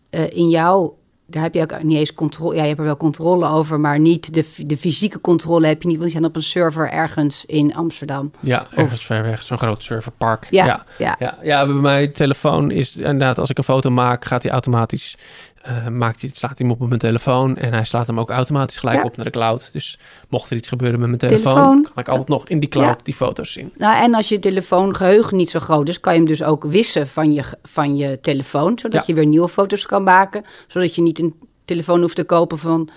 eh, 0.09 0.29
in 0.31 0.49
jou. 0.49 0.91
Daar 1.31 1.43
heb 1.43 1.53
je 1.53 1.61
ook 1.61 1.83
niet 1.83 1.97
eens 1.97 2.13
controle. 2.13 2.55
Ja, 2.55 2.61
je 2.61 2.67
hebt 2.67 2.79
er 2.79 2.85
wel 2.85 2.97
controle 2.97 3.47
over, 3.47 3.79
maar 3.79 3.99
niet 3.99 4.33
de, 4.33 4.45
de 4.65 4.77
fysieke 4.77 5.21
controle 5.21 5.67
heb 5.67 5.81
je 5.81 5.87
niet. 5.87 5.97
Want 5.97 6.09
je 6.11 6.15
bent 6.19 6.29
op 6.29 6.35
een 6.35 6.43
server 6.43 6.89
ergens 6.91 7.45
in 7.45 7.75
Amsterdam. 7.75 8.31
Ja, 8.39 8.67
ergens 8.75 9.05
ver 9.05 9.23
weg. 9.23 9.43
Zo'n 9.43 9.57
groot 9.57 9.83
serverpark. 9.83 10.47
Ja, 10.49 10.65
ja. 10.65 10.85
ja. 10.97 11.15
Ja, 11.19 11.37
ja, 11.43 11.65
bij 11.65 11.75
mijn 11.75 12.13
telefoon 12.13 12.71
is 12.71 12.95
inderdaad, 12.95 13.37
als 13.37 13.49
ik 13.49 13.57
een 13.57 13.63
foto 13.63 13.89
maak, 13.89 14.25
gaat 14.25 14.43
hij 14.43 14.51
automatisch 14.51 15.15
eh, 15.61 15.87
maakt 15.87 16.21
hij, 16.21 16.29
slaat 16.33 16.57
hij 16.57 16.67
hem 16.67 16.71
op 16.75 16.81
op 16.81 16.87
mijn 16.87 16.99
telefoon 16.99 17.57
en 17.57 17.73
hij 17.73 17.83
slaat 17.83 18.07
hem 18.07 18.19
ook 18.19 18.29
automatisch 18.29 18.77
gelijk 18.77 18.97
Ja. 18.97 19.03
op 19.03 19.15
naar 19.15 19.25
de 19.25 19.31
cloud. 19.31 19.73
Dus 19.73 19.99
mocht 20.29 20.49
er 20.49 20.57
iets 20.57 20.67
gebeuren 20.67 20.99
met 20.99 21.07
mijn 21.07 21.19
telefoon, 21.19 21.53
Telefoon. 21.53 21.83
kan 21.83 22.03
ik 22.03 22.07
altijd 22.07 22.27
nog 22.27 22.47
in 22.47 22.59
die 22.59 22.69
cloud 22.69 22.87
Ja. 22.97 23.03
die 23.03 23.13
foto's 23.13 23.51
zien. 23.51 23.71
Nou, 23.77 24.03
en 24.03 24.13
als 24.13 24.29
je 24.29 24.39
telefoongeheugen 24.39 25.37
niet 25.37 25.49
zo 25.49 25.59
groot 25.59 25.87
is, 25.89 25.99
kan 25.99 26.13
je 26.13 26.19
hem 26.19 26.27
dus 26.27 26.43
ook 26.43 26.63
wissen 26.63 27.07
van 27.07 27.33
je, 27.33 27.43
van 27.63 27.95
je 27.97 28.19
telefoon. 28.19 28.79
Zodat 28.79 28.99
Ja. 28.99 29.03
je 29.07 29.13
weer 29.13 29.25
nieuwe 29.25 29.49
foto's 29.49 29.85
kan 29.85 30.03
maken. 30.03 30.43
Zodat 30.67 30.95
je 30.95 31.01
niet 31.01 31.19
een 31.19 31.35
telefoon 31.65 32.01
hoeft 32.01 32.15
te 32.15 32.23
kopen 32.23 32.57
van, 32.57 32.89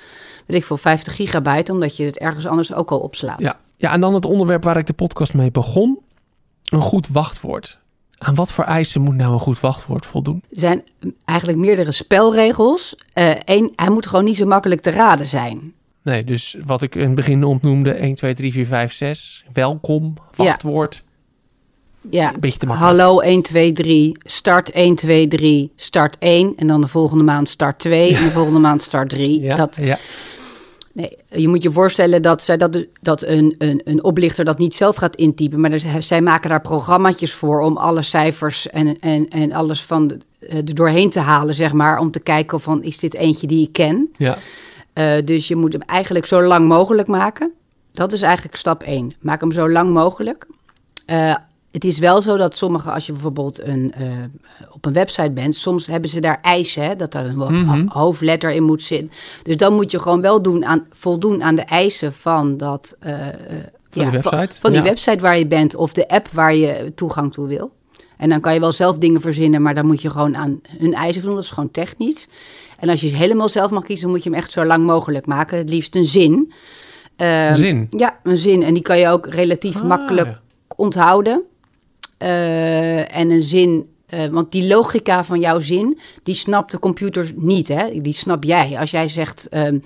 weet 0.46 0.56
ik 0.56 0.64
veel, 0.64 0.76
50 0.76 1.16
gigabyte. 1.16 1.72
Omdat 1.72 1.96
je 1.96 2.04
het 2.04 2.18
ergens 2.18 2.46
anders 2.46 2.74
ook 2.74 2.90
al 2.90 2.98
opslaat. 2.98 3.40
Ja. 3.40 3.58
ja, 3.76 3.92
en 3.92 4.00
dan 4.00 4.14
het 4.14 4.24
onderwerp 4.24 4.64
waar 4.64 4.76
ik 4.76 4.86
de 4.86 4.92
podcast 4.92 5.34
mee 5.34 5.50
begon. 5.50 5.98
Een 6.64 6.80
goed 6.80 7.08
wachtwoord. 7.08 7.80
Aan 8.24 8.34
wat 8.34 8.52
voor 8.52 8.64
eisen 8.64 9.00
moet 9.00 9.14
nou 9.14 9.32
een 9.32 9.38
goed 9.38 9.60
wachtwoord 9.60 10.06
voldoen? 10.06 10.42
Er 10.50 10.60
zijn 10.60 10.82
eigenlijk 11.24 11.58
meerdere 11.58 11.92
spelregels. 11.92 12.94
Eén, 13.44 13.72
hij 13.76 13.90
moet 13.90 14.06
gewoon 14.06 14.24
niet 14.24 14.36
zo 14.36 14.46
makkelijk 14.46 14.80
te 14.80 14.90
raden 14.90 15.26
zijn. 15.26 15.72
Nee, 16.02 16.24
dus 16.24 16.56
wat 16.64 16.82
ik 16.82 16.94
in 16.94 17.02
het 17.06 17.14
begin 17.14 17.44
opnoemde, 17.44 17.90
1, 17.92 18.14
2, 18.14 18.34
3, 18.34 18.52
4, 18.52 18.66
5, 18.66 18.92
6. 18.92 19.44
Welkom, 19.52 20.14
wachtwoord. 20.36 21.02
Ja, 22.10 22.34
Een 22.34 22.40
beetje 22.40 22.58
te 22.58 22.66
makkelijk. 22.66 22.98
hallo 23.00 23.20
1, 23.20 23.42
2, 23.42 23.72
3, 23.72 24.16
start 24.22 24.70
1, 24.70 24.94
2, 24.94 25.28
3, 25.28 25.72
start 25.76 26.16
1. 26.18 26.52
En 26.56 26.66
dan 26.66 26.80
de 26.80 26.88
volgende 26.88 27.24
maand 27.24 27.48
start 27.48 27.78
2 27.78 28.16
en 28.16 28.24
de 28.24 28.30
volgende 28.30 28.58
maand 28.58 28.82
start 28.82 29.08
3. 29.08 29.40
Ja, 29.40 29.56
Dat, 29.56 29.78
ja. 29.80 29.98
Nee, 30.92 31.18
je 31.28 31.48
moet 31.48 31.62
je 31.62 31.72
voorstellen 31.72 32.22
dat, 32.22 32.42
zij 32.42 32.56
dat, 32.56 32.86
dat 33.00 33.22
een, 33.22 33.54
een, 33.58 33.80
een 33.84 34.04
oplichter 34.04 34.44
dat 34.44 34.58
niet 34.58 34.74
zelf 34.74 34.96
gaat 34.96 35.16
intypen. 35.16 35.60
Maar 35.60 35.70
dus, 35.70 35.84
zij 35.98 36.22
maken 36.22 36.50
daar 36.50 36.60
programmaatjes 36.60 37.32
voor 37.32 37.60
om 37.60 37.76
alle 37.76 38.02
cijfers 38.02 38.68
en, 38.70 38.98
en, 39.00 39.28
en 39.28 39.52
alles 39.52 39.82
van 39.82 40.06
de, 40.06 40.18
eh, 40.38 40.56
er 40.56 40.74
doorheen 40.74 41.10
te 41.10 41.20
halen, 41.20 41.54
zeg 41.54 41.72
maar. 41.72 41.98
Om 41.98 42.10
te 42.10 42.20
kijken 42.20 42.60
van, 42.60 42.82
is 42.82 42.98
dit 42.98 43.14
eentje 43.14 43.46
die 43.46 43.66
ik 43.66 43.72
ken? 43.72 44.10
ja. 44.16 44.38
Eh, 44.92 45.24
dus 45.24 45.48
je 45.48 45.56
moet 45.56 45.72
hem 45.72 45.82
eigenlijk 45.82 46.26
zo 46.26 46.42
lang 46.42 46.68
mogelijk 46.68 47.08
maken. 47.08 47.52
Dat 47.92 48.12
is 48.12 48.22
eigenlijk 48.22 48.56
stap 48.56 48.82
1. 48.82 49.12
Maak 49.20 49.40
hem 49.40 49.52
zo 49.52 49.70
lang 49.70 49.92
mogelijk. 49.92 50.46
Eh, 51.06 51.34
het 51.72 51.84
is 51.84 51.98
wel 51.98 52.22
zo 52.22 52.36
dat 52.36 52.56
sommige, 52.56 52.90
als 52.90 53.06
je 53.06 53.12
bijvoorbeeld 53.12 53.62
een, 53.66 53.92
eh, 53.96 54.06
op 54.70 54.84
een 54.86 54.92
website 54.92 55.30
bent, 55.30 55.56
soms 55.56 55.86
hebben 55.86 56.10
ze 56.10 56.20
daar 56.20 56.38
eisen, 56.42 56.82
hè, 56.84 56.96
dat 56.96 57.14
er 57.14 57.24
een 57.26 57.36
Mhm. 57.36 57.86
hoofdletter 57.88 58.50
in 58.50 58.62
moet 58.62 58.82
zitten. 58.82 59.10
Dus 59.42 59.56
dan 59.56 59.74
moet 59.74 59.90
je 59.90 59.98
gewoon 60.00 60.20
wel 60.20 60.42
doen 60.42 60.64
aan, 60.64 60.86
voldoen 60.90 61.42
aan 61.42 61.54
de 61.54 61.62
eisen 61.62 62.12
van 62.12 62.56
dat. 62.56 62.96
eh, 63.00 63.28
eh, 63.28 63.34
Van 63.90 64.02
die 64.02 64.10
website? 64.10 64.60
Van, 64.60 64.72
die 64.72 64.80
Ja. 64.82 64.86
website 64.88 65.18
waar 65.22 65.38
je 65.38 65.46
bent 65.46 65.74
of 65.74 65.92
de 65.92 66.08
app 66.08 66.28
waar 66.28 66.54
je 66.54 66.92
toegang 66.94 67.32
toe 67.32 67.46
wil. 67.48 67.72
En 68.16 68.28
dan 68.28 68.40
kan 68.40 68.54
je 68.54 68.60
wel 68.60 68.72
zelf 68.72 68.98
dingen 68.98 69.20
verzinnen, 69.20 69.62
maar 69.62 69.74
dan 69.74 69.86
moet 69.86 70.02
je 70.02 70.10
gewoon 70.10 70.36
aan 70.36 70.60
hun 70.78 70.94
eisen 70.94 71.20
voldoen. 71.22 71.34
Dat 71.34 71.44
is 71.44 71.50
gewoon 71.50 71.70
technisch. 71.70 72.26
En 72.78 72.88
als 72.88 73.00
je 73.00 73.06
helemaal 73.08 73.48
zelf 73.48 73.70
mag 73.70 73.84
kiezen, 73.84 74.08
moet 74.08 74.22
je 74.22 74.30
hem 74.30 74.38
echt 74.38 74.50
zo 74.52 74.64
lang 74.64 74.84
mogelijk 74.86 75.26
maken. 75.26 75.58
Het 75.58 75.68
liefst 75.68 75.96
een 75.96 76.04
zin. 76.04 76.52
Ehm, 77.16 77.48
Een 77.50 77.56
zin? 77.56 77.86
Ja, 77.90 78.18
een 78.22 78.36
zin. 78.38 78.62
En 78.62 78.74
die 78.74 78.82
kan 78.82 78.98
je 78.98 79.08
ook 79.08 79.26
relatief 79.26 79.76
Ah, 79.76 79.82
makkelijk 79.82 80.26
ja. 80.28 80.40
onthouden. 80.76 81.42
Eh, 82.22 83.16
en 83.16 83.30
een 83.30 83.42
zin, 83.42 83.86
eh, 84.06 84.26
want 84.26 84.52
die 84.52 84.66
logica 84.66 85.24
van 85.24 85.40
jouw 85.40 85.60
zin, 85.60 85.98
die 86.22 86.34
snapt 86.34 86.70
de 86.70 86.78
computer 86.78 87.32
niet, 87.36 87.68
hè? 87.68 88.00
Die 88.00 88.12
snap 88.12 88.44
jij. 88.44 88.78
Als 88.78 88.90
jij 88.90 89.08
zegt, 89.08 89.48
ehm, 89.48 89.78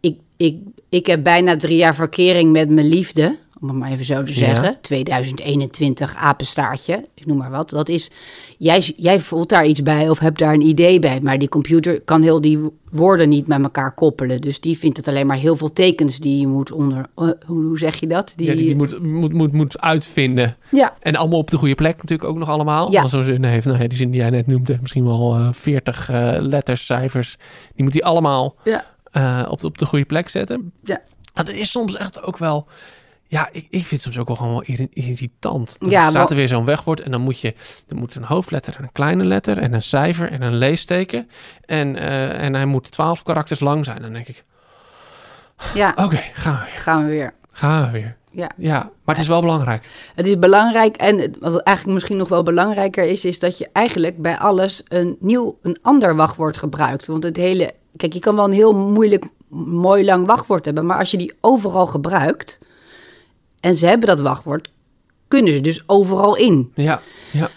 ik, 0.00 0.18
ik, 0.36 0.56
ik 0.88 1.06
heb 1.06 1.22
bijna 1.22 1.56
drie 1.56 1.76
jaar 1.76 1.94
verkering 1.94 2.52
met 2.52 2.70
mijn 2.70 2.86
liefde, 2.86 3.38
om 3.62 3.68
het 3.68 3.76
maar 3.76 3.90
even 3.90 4.04
zo 4.04 4.22
te 4.22 4.30
Ja. 4.30 4.36
zeggen, 4.38 4.76
2021 4.80 6.14
apenstaartje, 6.16 7.04
ik 7.14 7.26
noem 7.26 7.36
maar 7.36 7.50
wat. 7.50 7.70
Dat 7.70 7.88
is, 7.88 8.10
jij, 8.58 8.78
jij 8.96 9.20
voelt 9.20 9.48
daar 9.48 9.66
iets 9.66 9.82
bij 9.82 10.08
of 10.08 10.18
hebt 10.18 10.38
daar 10.38 10.54
een 10.54 10.60
idee 10.66 10.98
bij, 10.98 11.20
maar 11.20 11.38
die 11.38 11.48
computer 11.48 12.00
kan 12.00 12.22
heel 12.22 12.40
die 12.40 12.58
woorden 12.90 13.28
niet 13.28 13.46
met 13.46 13.62
elkaar 13.62 13.94
koppelen. 13.94 14.40
Dus 14.40 14.60
die 14.60 14.78
vindt 14.78 14.96
het 14.96 15.08
alleen 15.08 15.26
maar 15.26 15.36
heel 15.36 15.56
veel 15.56 15.72
tekens 15.72 16.18
die 16.18 16.40
je 16.40 16.46
moet 16.46 16.72
onder, 16.72 17.06
eh, 17.16 17.24
hoe, 17.46 17.64
hoe 17.64 17.78
zeg 17.78 18.00
je 18.00 18.06
dat? 18.06 18.32
Die, 18.36 18.46
ja, 18.46 18.54
die, 18.54 18.64
die 18.66 18.76
moet, 18.76 19.02
moet, 19.02 19.32
moet, 19.32 19.52
moet 19.52 19.80
uitvinden. 19.80 20.56
ja. 20.70 20.96
En 21.00 21.16
allemaal 21.16 21.38
op 21.38 21.50
de 21.50 21.56
goede 21.56 21.74
plek 21.74 21.96
natuurlijk 21.96 22.28
ook 22.28 22.38
nog 22.38 22.48
allemaal. 22.48 22.90
Ja. 22.92 23.02
Als 23.02 23.10
zo'n 23.10 23.24
zin 23.24 23.44
heeft, 23.44 23.66
nou 23.66 23.78
ja, 23.78 23.88
die 23.88 23.98
zin 23.98 24.10
die 24.10 24.20
jij 24.20 24.30
net 24.30 24.46
noemde, 24.46 24.78
misschien 24.80 25.04
wel 25.04 25.34
eh 25.36 25.48
40 25.52 26.08
eh, 26.10 26.34
letters, 26.38 26.86
cijfers. 26.86 27.36
Die 27.74 27.84
moet 27.84 27.92
hij 27.92 28.02
allemaal 28.02 28.54
Ja. 28.64 28.84
op, 29.50 29.60
de, 29.60 29.66
op 29.66 29.78
de 29.78 29.86
goede 29.86 30.04
plek 30.04 30.28
zetten. 30.28 30.72
Ja. 30.84 31.00
Maar 31.34 31.44
dat 31.44 31.54
is 31.54 31.70
soms 31.70 31.96
echt 31.96 32.22
ook 32.22 32.38
wel... 32.38 32.66
Ja, 33.30 33.48
ik, 33.52 33.66
ik 33.70 33.86
vind 33.86 33.90
het 33.90 34.00
soms 34.02 34.18
ook 34.18 34.26
wel 34.26 34.36
gewoon 34.36 34.52
wel 34.52 34.62
irri- 34.62 34.88
irritant. 34.92 35.76
Dan 35.78 35.90
Ja, 35.90 36.10
staat 36.10 36.30
er 36.30 36.36
weer 36.36 36.48
zo'n 36.48 36.64
wegwoord 36.64 37.00
en 37.00 37.10
dan 37.10 37.20
moet 37.20 37.40
je... 37.40 37.54
Er 37.88 37.96
moet 37.96 38.14
een 38.14 38.24
hoofdletter 38.24 38.74
en 38.76 38.82
een 38.82 38.92
kleine 38.92 39.24
letter 39.24 39.58
en 39.58 39.72
een 39.72 39.82
cijfer 39.82 40.30
en 40.30 40.42
een 40.42 40.54
leesteken. 40.54 41.28
En, 41.64 41.96
eh, 41.96 42.42
en 42.44 42.54
hij 42.54 42.64
moet 42.66 42.90
12 42.90 43.22
karakters 43.22 43.60
lang 43.60 43.84
zijn. 43.84 44.02
Dan 44.02 44.12
denk 44.12 44.28
ik, 44.28 44.44
ja, 45.74 45.92
oké, 45.96 46.16
gaan 46.34 46.54
we 46.54 46.64
weer. 46.70 46.80
gaan 46.80 47.04
we 47.04 47.10
weer. 47.10 47.32
Gaan 47.52 47.84
we 47.84 47.90
weer. 47.90 48.16
Ja. 48.32 48.50
Ja, 48.56 48.78
maar 49.04 49.14
het 49.14 49.18
is 49.24 49.28
wel 49.30 49.40
belangrijk. 49.40 49.88
Het 50.14 50.26
is 50.26 50.38
belangrijk 50.38 50.96
en 50.96 51.16
wat 51.40 51.60
eigenlijk 51.60 51.96
misschien 51.96 52.16
nog 52.18 52.28
wel 52.28 52.42
belangrijker 52.42 53.04
is, 53.04 53.24
is 53.24 53.38
dat 53.38 53.58
je 53.58 53.68
eigenlijk 53.72 54.22
bij 54.22 54.38
alles 54.38 54.82
een 54.88 55.16
nieuw, 55.20 55.58
een 55.62 55.78
ander 55.82 56.16
wachtwoord 56.16 56.56
gebruikt. 56.56 57.06
Want 57.06 57.22
het 57.24 57.36
hele, 57.36 57.72
kijk, 57.96 58.12
je 58.12 58.18
kan 58.18 58.36
wel 58.36 58.44
een 58.44 58.52
heel 58.52 58.74
moeilijk, 58.74 59.24
mooi 59.66 60.04
lang 60.04 60.26
wachtwoord 60.26 60.64
hebben, 60.64 60.86
maar 60.86 60.98
als 60.98 61.10
je 61.10 61.16
die 61.16 61.32
overal 61.40 61.86
gebruikt 61.86 62.58
en 63.60 63.74
ze 63.74 63.86
hebben 63.86 64.08
dat 64.08 64.20
wachtwoord, 64.20 64.70
kunnen 65.28 65.52
ze 65.52 65.60
dus 65.60 65.82
overal 65.86 66.36
in. 66.36 66.72
Ja, 66.74 67.00
ja. 67.32 67.50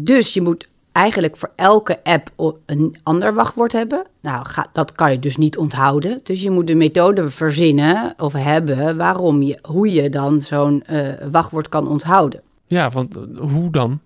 Dus 0.00 0.34
je 0.34 0.42
moet 0.42 0.68
eigenlijk 0.92 1.36
voor 1.36 1.50
elke 1.56 1.98
app 2.04 2.30
een 2.66 2.96
ander 3.02 3.34
wachtwoord 3.34 3.72
hebben. 3.72 4.04
Nou, 4.20 4.46
ga, 4.46 4.66
dat 4.72 4.92
kan 4.92 5.12
je 5.12 5.18
dus 5.18 5.36
niet 5.36 5.56
onthouden. 5.58 6.20
Dus 6.22 6.42
je 6.42 6.50
moet 6.50 6.70
een 6.70 6.76
methode 6.76 7.30
verzinnen 7.30 8.14
of 8.16 8.32
hebben 8.32 8.96
waarom 8.96 9.42
je, 9.42 9.58
hoe 9.62 9.92
je 9.92 10.10
dan 10.10 10.40
zo'n 10.40 10.82
eh, 10.82 11.08
wachtwoord 11.30 11.68
kan 11.68 11.88
onthouden. 11.88 12.40
Ja, 12.66 12.90
want 12.90 13.16
eh, 13.16 13.22
hoe 13.38 13.70
dan? 13.70 14.00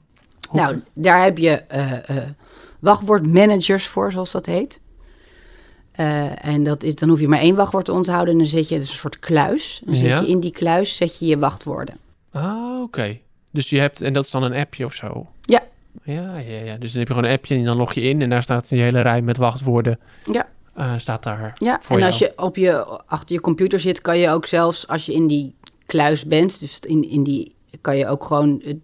Hoe- 0.49 0.61
Nou, 0.61 0.81
daar 0.93 1.23
heb 1.23 1.39
je 1.39 1.51
eh, 1.51 2.17
wachtwoordmanagers 2.81 3.87
voor, 3.87 4.13
zoals 4.13 4.33
dat 4.33 4.47
heet. 4.47 4.81
Eh, 5.93 6.47
en 6.47 6.65
dat 6.65 6.83
is, 6.83 6.95
dan 6.95 7.09
hoef 7.09 7.21
je 7.21 7.29
maar 7.29 7.39
één 7.39 7.55
wachtwoord 7.55 7.85
te 7.85 7.93
onthouden 7.93 8.33
en 8.33 8.39
dan 8.39 8.47
zet 8.49 8.69
je 8.69 8.75
het 8.75 8.83
is 8.85 8.91
een 8.91 8.97
soort 8.97 9.19
kluis. 9.19 9.81
Dan 9.85 9.97
zet 9.97 10.07
Ja. 10.07 10.21
je 10.21 10.27
in 10.29 10.41
die 10.41 10.51
kluis 10.51 10.97
zet 10.97 11.19
je 11.19 11.27
je 11.27 11.39
wachtwoorden. 11.39 11.97
Ah, 12.33 12.81
oké. 12.83 13.19
Dus 13.51 13.71
je 13.71 13.79
hebt, 13.81 14.01
en 14.03 14.13
dat 14.13 14.25
is 14.25 14.31
dan 14.31 14.43
een 14.43 14.55
appje 14.55 14.85
of 14.85 14.95
zo? 14.95 15.27
Ja. 15.41 15.63
Ja, 16.05 16.39
ja, 16.39 16.65
ja. 16.65 16.77
Dus 16.77 16.91
dan 16.91 16.99
heb 16.99 17.09
je 17.09 17.15
gewoon 17.15 17.31
een 17.31 17.37
appje 17.37 17.55
en 17.55 17.65
dan 17.65 17.77
log 17.77 17.93
je 17.93 18.01
in 18.01 18.23
en 18.23 18.31
daar 18.31 18.43
staat 18.43 18.71
een 18.71 18.79
hele 18.79 19.01
rij 19.01 19.23
met 19.23 19.37
wachtwoorden. 19.37 19.99
Ja. 20.33 20.49
eh, 20.75 20.93
staat 20.97 21.23
daar. 21.23 21.53
Ja, 21.59 21.79
Voor 21.83 21.97
en 21.99 22.03
als 22.07 22.19
je 22.19 22.33
op 22.37 22.57
je 22.57 22.85
achter 23.07 23.35
je 23.35 23.41
computer 23.41 23.81
zit, 23.81 24.01
kan 24.01 24.19
je 24.19 24.29
ook 24.31 24.47
zelfs 24.47 24.89
als 24.89 25.07
je 25.07 25.13
in 25.13 25.27
die 25.27 25.55
kluis 25.87 26.27
bent, 26.27 26.61
dus 26.61 26.79
in, 26.81 27.11
in 27.11 27.23
die 27.23 27.55
kan 27.81 27.97
je 27.97 28.07
ook 28.07 28.25
gewoon 28.25 28.63
het 28.65 28.77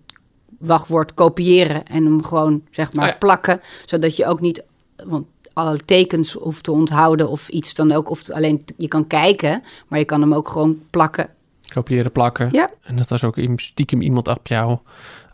wachtwoord 0.58 1.14
kopiëren 1.14 1.84
en 1.84 2.04
hem 2.04 2.24
gewoon 2.24 2.62
zeg 2.70 2.92
maar 2.92 3.04
Oh 3.04 3.10
ja. 3.10 3.16
plakken, 3.18 3.60
zodat 3.84 4.16
je 4.16 4.26
ook 4.26 4.40
niet 4.40 4.64
want 5.04 5.26
alle 5.58 5.78
tekens 5.78 6.32
hoeft 6.32 6.64
te 6.64 6.72
onthouden 6.72 7.28
of 7.28 7.48
iets 7.48 7.74
dan 7.74 7.92
ook, 7.92 8.10
of 8.10 8.30
alleen 8.30 8.62
je 8.76 8.88
kan 8.88 9.06
kijken, 9.06 9.62
maar 9.88 9.98
je 9.98 10.04
kan 10.04 10.20
hem 10.20 10.34
ook 10.34 10.48
gewoon 10.48 10.78
plakken. 10.90 11.28
Kopiëren, 11.72 12.12
plakken. 12.12 12.48
Ja. 12.52 12.70
En 12.82 12.96
dat 12.96 13.12
als 13.12 13.24
ook 13.24 13.38
stiekem 13.56 14.00
iemand 14.00 14.28
achter 14.28 14.56
jou, 14.56 14.78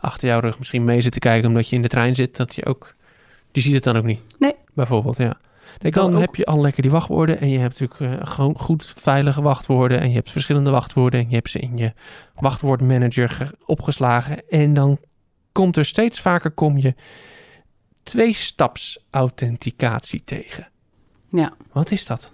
achter 0.01 0.27
jouw 0.27 0.39
rug 0.39 0.57
misschien 0.57 0.83
mee 0.83 1.01
zit 1.01 1.11
te 1.11 1.19
kijken 1.19 1.47
omdat 1.49 1.69
je 1.69 1.75
in 1.75 1.81
de 1.81 1.87
trein 1.87 2.15
zit, 2.15 2.35
dat 2.37 2.55
je 2.55 2.65
ook, 2.65 2.95
die 3.51 3.63
ziet 3.63 3.73
het 3.73 3.83
dan 3.83 3.97
ook 3.97 4.03
niet. 4.03 4.19
Nee. 4.39 4.53
Bijvoorbeeld, 4.73 5.17
ja. 5.17 5.37
Nee, 5.81 5.91
dan 5.91 6.13
ook. 6.15 6.19
heb 6.21 6.35
je 6.35 6.45
al 6.45 6.61
lekker 6.61 6.81
die 6.81 6.91
wachtwoorden 6.91 7.39
en 7.39 7.49
je 7.49 7.57
hebt 7.57 7.79
natuurlijk 7.79 8.21
eh, 8.21 8.27
gewoon 8.27 8.57
goed 8.57 8.93
veilige 8.97 9.41
wachtwoorden 9.41 9.99
en 9.99 10.09
je 10.09 10.15
hebt 10.15 10.31
verschillende 10.31 10.69
wachtwoorden 10.71 11.19
en 11.19 11.29
je 11.29 11.35
hebt 11.35 11.49
ze 11.49 11.59
in 11.59 11.77
je 11.77 11.93
wachtwoordmanager 12.35 13.29
ge- 13.29 13.55
opgeslagen 13.65 14.49
en 14.49 14.73
dan 14.73 14.97
komt 15.51 15.77
er 15.77 15.85
steeds 15.85 16.19
vaker 16.21 16.51
kom 16.51 16.77
je 16.77 16.93
twee-staps 18.05 18.99
authenticatie 19.09 20.21
tegen. 20.25 20.67
Ja. 21.29 21.53
Wat 21.71 21.91
is 21.91 22.05
dat? 22.05 22.31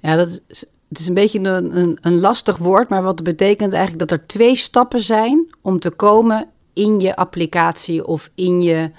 Ja, 0.00 0.16
dat 0.16 0.28
is, 0.28 0.64
het 0.88 0.98
is 0.98 1.06
een 1.06 1.14
beetje 1.14 1.38
een, 1.38 1.76
een, 1.76 1.98
een 2.00 2.20
lastig 2.20 2.56
woord, 2.56 2.88
maar 2.88 3.02
wat 3.02 3.22
betekent 3.22 3.72
eigenlijk 3.72 4.08
dat 4.08 4.18
er 4.18 4.26
twee 4.26 4.56
stappen 4.56 5.02
zijn 5.02 5.54
om 5.62 5.78
te 5.78 5.90
komen 5.90 6.48
in 6.72 7.00
je 7.00 7.16
applicatie 7.16 8.06
of 8.06 8.30
in 8.34 8.62
je, 8.62 8.90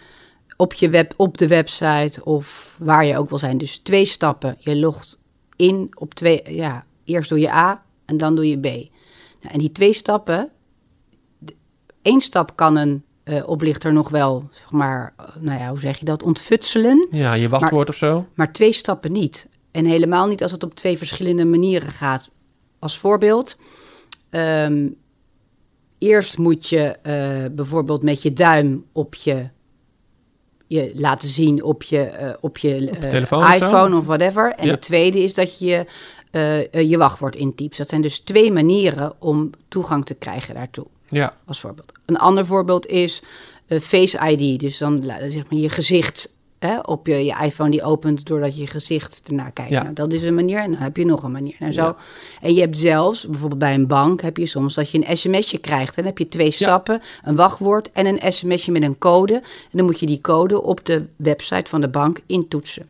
op, 0.58 0.73
je 0.73 0.89
web, 0.89 1.13
op 1.17 1.38
de 1.38 1.47
website 1.47 2.25
of 2.25 2.75
waar 2.79 3.05
je 3.05 3.17
ook 3.17 3.29
wil 3.29 3.38
zijn. 3.38 3.58
Dus 3.58 3.77
twee 3.77 4.05
stappen. 4.05 4.55
Je 4.60 4.75
logt 4.75 5.19
in 5.55 5.89
op 5.93 6.13
twee, 6.13 6.41
ja, 6.55 6.86
eerst 7.03 7.29
doe 7.29 7.39
je 7.39 7.51
A 7.51 7.84
en 8.05 8.17
dan 8.17 8.36
doe 8.36 8.49
je 8.49 8.60
B. 8.60 8.63
Nou, 8.63 9.53
en 9.53 9.60
die 9.60 9.71
twee 9.71 9.93
stappen, 9.93 10.49
één 12.01 12.21
stap 12.21 12.55
kan 12.55 12.77
een 12.77 13.03
eh, 13.25 13.47
oplichter 13.47 13.93
nog 13.93 14.09
wel, 14.09 14.47
zeg 14.51 14.71
maar, 14.71 15.13
eh, 15.17 15.25
nou 15.39 15.59
ja, 15.59 15.69
hoe 15.69 15.79
zeg 15.79 15.97
je 15.99 16.05
dat, 16.05 16.23
ontfutselen. 16.23 17.07
Ja, 17.11 17.33
je 17.33 17.49
wachtwoord 17.49 17.89
of 17.89 17.95
zo? 17.95 18.25
Maar 18.33 18.51
twee 18.53 18.71
stappen 18.73 19.11
niet. 19.11 19.47
En 19.71 19.85
helemaal 19.85 20.27
niet 20.27 20.43
als 20.43 20.51
het 20.51 20.63
op 20.63 20.75
twee 20.75 20.97
verschillende 20.97 21.45
manieren 21.45 21.89
gaat. 21.89 22.29
Als 22.79 22.97
voorbeeld, 22.99 23.57
ehm, 24.29 24.88
eerst 25.97 26.38
moet 26.38 26.69
je 26.69 26.81
eh, 27.01 27.45
bijvoorbeeld 27.51 28.03
met 28.03 28.21
je 28.21 28.33
duim 28.33 28.85
op 28.91 29.15
je 29.15 29.47
je 30.67 30.91
laten 30.95 31.27
zien 31.29 31.63
op 31.63 31.83
je, 31.83 32.35
op 32.41 32.57
je, 32.57 32.88
Op 32.91 33.01
je 33.01 33.07
telefoon 33.07 33.39
of 33.43 33.47
zo? 33.47 33.53
iPhone 33.55 33.97
of 33.97 34.05
whatever. 34.05 34.53
En 34.53 34.65
Ja. 34.65 34.73
de 34.73 34.79
tweede 34.79 35.19
is 35.23 35.33
dat 35.33 35.59
je 35.59 35.85
je 36.71 36.97
wachtwoord 36.97 37.35
intypt. 37.35 37.77
Dat 37.77 37.89
zijn 37.89 38.01
dus 38.01 38.19
twee 38.19 38.51
manieren 38.51 39.13
om 39.19 39.49
toegang 39.67 40.05
te 40.05 40.13
krijgen 40.15 40.55
daartoe, 40.55 40.85
Ja, 41.15 41.38
als 41.45 41.60
voorbeeld. 41.60 41.91
Een 42.06 42.17
ander 42.17 42.45
voorbeeld 42.45 42.88
is 42.88 43.21
eh, 43.67 43.80
Face 43.80 44.30
ID. 44.30 44.60
Dus 44.60 44.78
dan 44.78 45.04
zeg 45.04 45.49
maar 45.49 45.60
je 45.60 45.69
gezicht 45.69 46.34
hè, 46.60 46.80
op 46.80 47.08
je, 47.08 47.25
je 47.25 47.36
iPhone 47.43 47.69
die 47.69 47.84
opent 47.84 48.25
doordat 48.25 48.56
je 48.56 48.62
je 48.62 48.67
gezicht 48.67 49.21
ernaar 49.28 49.51
kijkt. 49.51 49.71
Ja. 49.71 49.82
Nou, 49.82 49.93
dat 49.93 50.13
is 50.13 50.21
een 50.21 50.36
manier 50.36 50.60
en 50.60 50.71
dan 50.71 50.82
heb 50.82 50.97
je 50.97 51.06
nog 51.06 51.23
een 51.23 51.32
manier. 51.32 51.56
Nou, 51.60 51.71
zo. 51.71 51.82
Ja. 51.82 51.95
En 52.41 52.54
je 52.54 52.62
hebt 52.62 52.78
zelfs, 52.78 53.28
bijvoorbeeld 53.28 53.60
bij 53.60 53.73
een 53.73 53.88
bank, 53.88 54.21
heb 54.21 54.38
je 54.38 54.45
soms 54.45 54.73
dat 54.73 54.89
je 54.89 55.08
een 55.08 55.17
sms'je 55.17 55.58
krijgt. 55.58 55.95
En 55.95 56.04
dan 56.04 56.06
heb 56.06 56.17
je 56.17 56.28
twee 56.28 56.51
stappen, 56.51 57.01
een 57.23 57.36
wachtwoord 57.36 57.91
en 57.91 58.06
een 58.06 58.34
sms'je 58.34 58.71
met 58.71 58.84
een 58.84 58.97
code. 58.97 59.34
En 59.34 59.41
dan 59.69 59.86
moet 59.86 59.99
je 59.99 60.06
die 60.06 60.21
code 60.21 60.62
op 60.62 60.86
de 60.86 61.06
website 61.15 61.69
van 61.69 61.82
de 61.82 61.89
bank 61.89 62.19
intoetsen. 62.25 62.89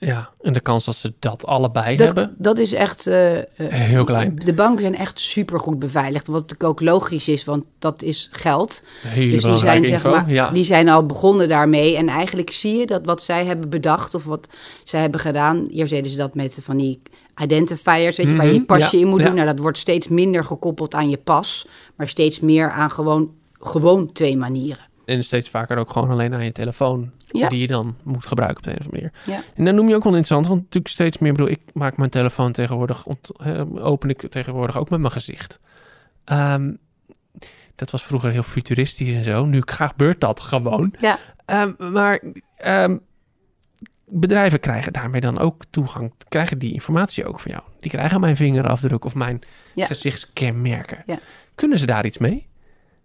Ja. 0.00 0.30
En 0.40 0.52
de 0.52 0.60
kans 0.60 0.84
dat 0.84 0.94
ze 0.96 1.12
dat 1.18 1.46
allebei 1.46 1.96
Dat, 1.96 2.06
hebben, 2.06 2.34
dat 2.38 2.58
is 2.58 2.72
echt... 2.72 3.06
eh, 3.06 3.38
eh, 3.38 3.44
heel 3.56 4.04
klein. 4.04 4.36
De 4.36 4.52
banken 4.52 4.80
zijn 4.80 4.96
echt 4.96 5.20
super 5.20 5.60
goed 5.60 5.78
beveiligd. 5.78 6.26
Wat 6.26 6.40
natuurlijk 6.40 6.70
ook 6.70 6.80
logisch 6.80 7.28
is, 7.28 7.44
want 7.44 7.64
dat 7.78 8.02
is 8.02 8.28
geld. 8.32 8.82
Hele 9.06 9.32
Dus 9.32 9.44
die 9.44 9.56
zijn, 9.56 9.84
zeg 9.84 10.04
info. 10.04 10.10
maar, 10.10 10.30
ja. 10.30 10.50
die 10.50 10.64
zijn 10.64 10.88
al 10.88 11.06
begonnen 11.06 11.48
daarmee. 11.48 11.96
En 11.96 12.08
eigenlijk 12.08 12.50
zie 12.50 12.76
je 12.76 12.86
dat 12.86 13.04
wat 13.04 13.22
zij 13.22 13.44
hebben 13.44 13.68
bedacht 13.70 14.14
of 14.14 14.24
wat 14.24 14.46
zij 14.84 15.00
hebben 15.00 15.20
gedaan. 15.20 15.66
Eerst 15.66 15.92
deden 15.92 16.10
ze 16.10 16.16
dat 16.16 16.34
met 16.34 16.58
van 16.62 16.76
die 16.76 17.00
identifiers, 17.42 18.16
weet 18.16 18.28
je, 18.28 18.36
waar 18.36 18.46
je 18.46 18.52
Mhm, 18.52 18.64
pasje 18.64 18.96
ja, 18.96 19.02
in 19.02 19.08
moet 19.08 19.20
ja. 19.20 19.26
doen. 19.26 19.34
Nou, 19.34 19.46
dat 19.46 19.58
wordt 19.58 19.78
steeds 19.78 20.08
minder 20.08 20.44
gekoppeld 20.44 20.94
aan 20.94 21.10
je 21.10 21.16
pas, 21.18 21.66
maar 21.96 22.08
steeds 22.08 22.40
meer 22.40 22.70
aan 22.70 22.90
gewoon, 22.90 23.30
gewoon 23.58 24.12
twee 24.12 24.36
manieren. 24.36 24.88
En 25.04 25.24
steeds 25.24 25.48
vaker 25.48 25.76
ook 25.76 25.90
gewoon 25.90 26.10
alleen 26.10 26.34
aan 26.34 26.44
je 26.44 26.52
telefoon. 26.52 27.10
Ja. 27.26 27.48
Die 27.48 27.60
je 27.60 27.66
dan 27.66 27.96
moet 28.02 28.26
gebruiken 28.26 28.58
op 28.58 28.64
de 28.64 28.70
een 28.70 28.78
of 28.78 28.84
andere 28.84 29.02
manier. 29.02 29.36
Ja. 29.36 29.42
En 29.54 29.64
dan 29.64 29.74
noem 29.74 29.88
je 29.88 29.94
ook 29.94 30.04
wel 30.04 30.14
interessant. 30.14 30.46
Want 30.46 30.60
natuurlijk 30.60 30.92
steeds 30.92 31.18
meer... 31.18 31.32
Bedoel, 31.32 31.48
ik 31.48 31.60
maak 31.72 31.96
mijn 31.96 32.10
telefoon 32.10 32.52
tegenwoordig... 32.52 33.06
open 33.74 34.08
ik 34.10 34.30
tegenwoordig 34.30 34.76
ook 34.76 34.90
met 34.90 35.00
mijn 35.00 35.12
gezicht. 35.12 35.60
Ehm, 36.24 36.72
dat 37.74 37.90
was 37.90 38.04
vroeger 38.04 38.30
heel 38.30 38.42
futuristisch 38.42 39.14
en 39.14 39.24
zo. 39.24 39.44
Nu 39.44 39.62
gebeurt 39.64 40.20
dat 40.20 40.40
gewoon. 40.40 40.94
Ja. 41.00 41.18
Ehm, 41.44 41.92
maar 41.92 42.22
ehm, 42.56 42.96
bedrijven 44.06 44.60
krijgen 44.60 44.92
daarmee 44.92 45.20
dan 45.20 45.38
ook 45.38 45.62
toegang. 45.70 46.12
Krijgen 46.28 46.58
die 46.58 46.72
informatie 46.72 47.24
ook 47.24 47.40
van 47.40 47.50
jou. 47.50 47.62
Die 47.80 47.90
krijgen 47.90 48.20
mijn 48.20 48.36
vingerafdruk 48.36 49.04
of 49.04 49.14
mijn 49.14 49.40
Ja. 49.74 49.86
gezichtskenmerken. 49.86 51.02
Ja. 51.06 51.18
Kunnen 51.54 51.78
ze 51.78 51.86
daar 51.86 52.06
iets 52.06 52.18
mee? 52.18 52.48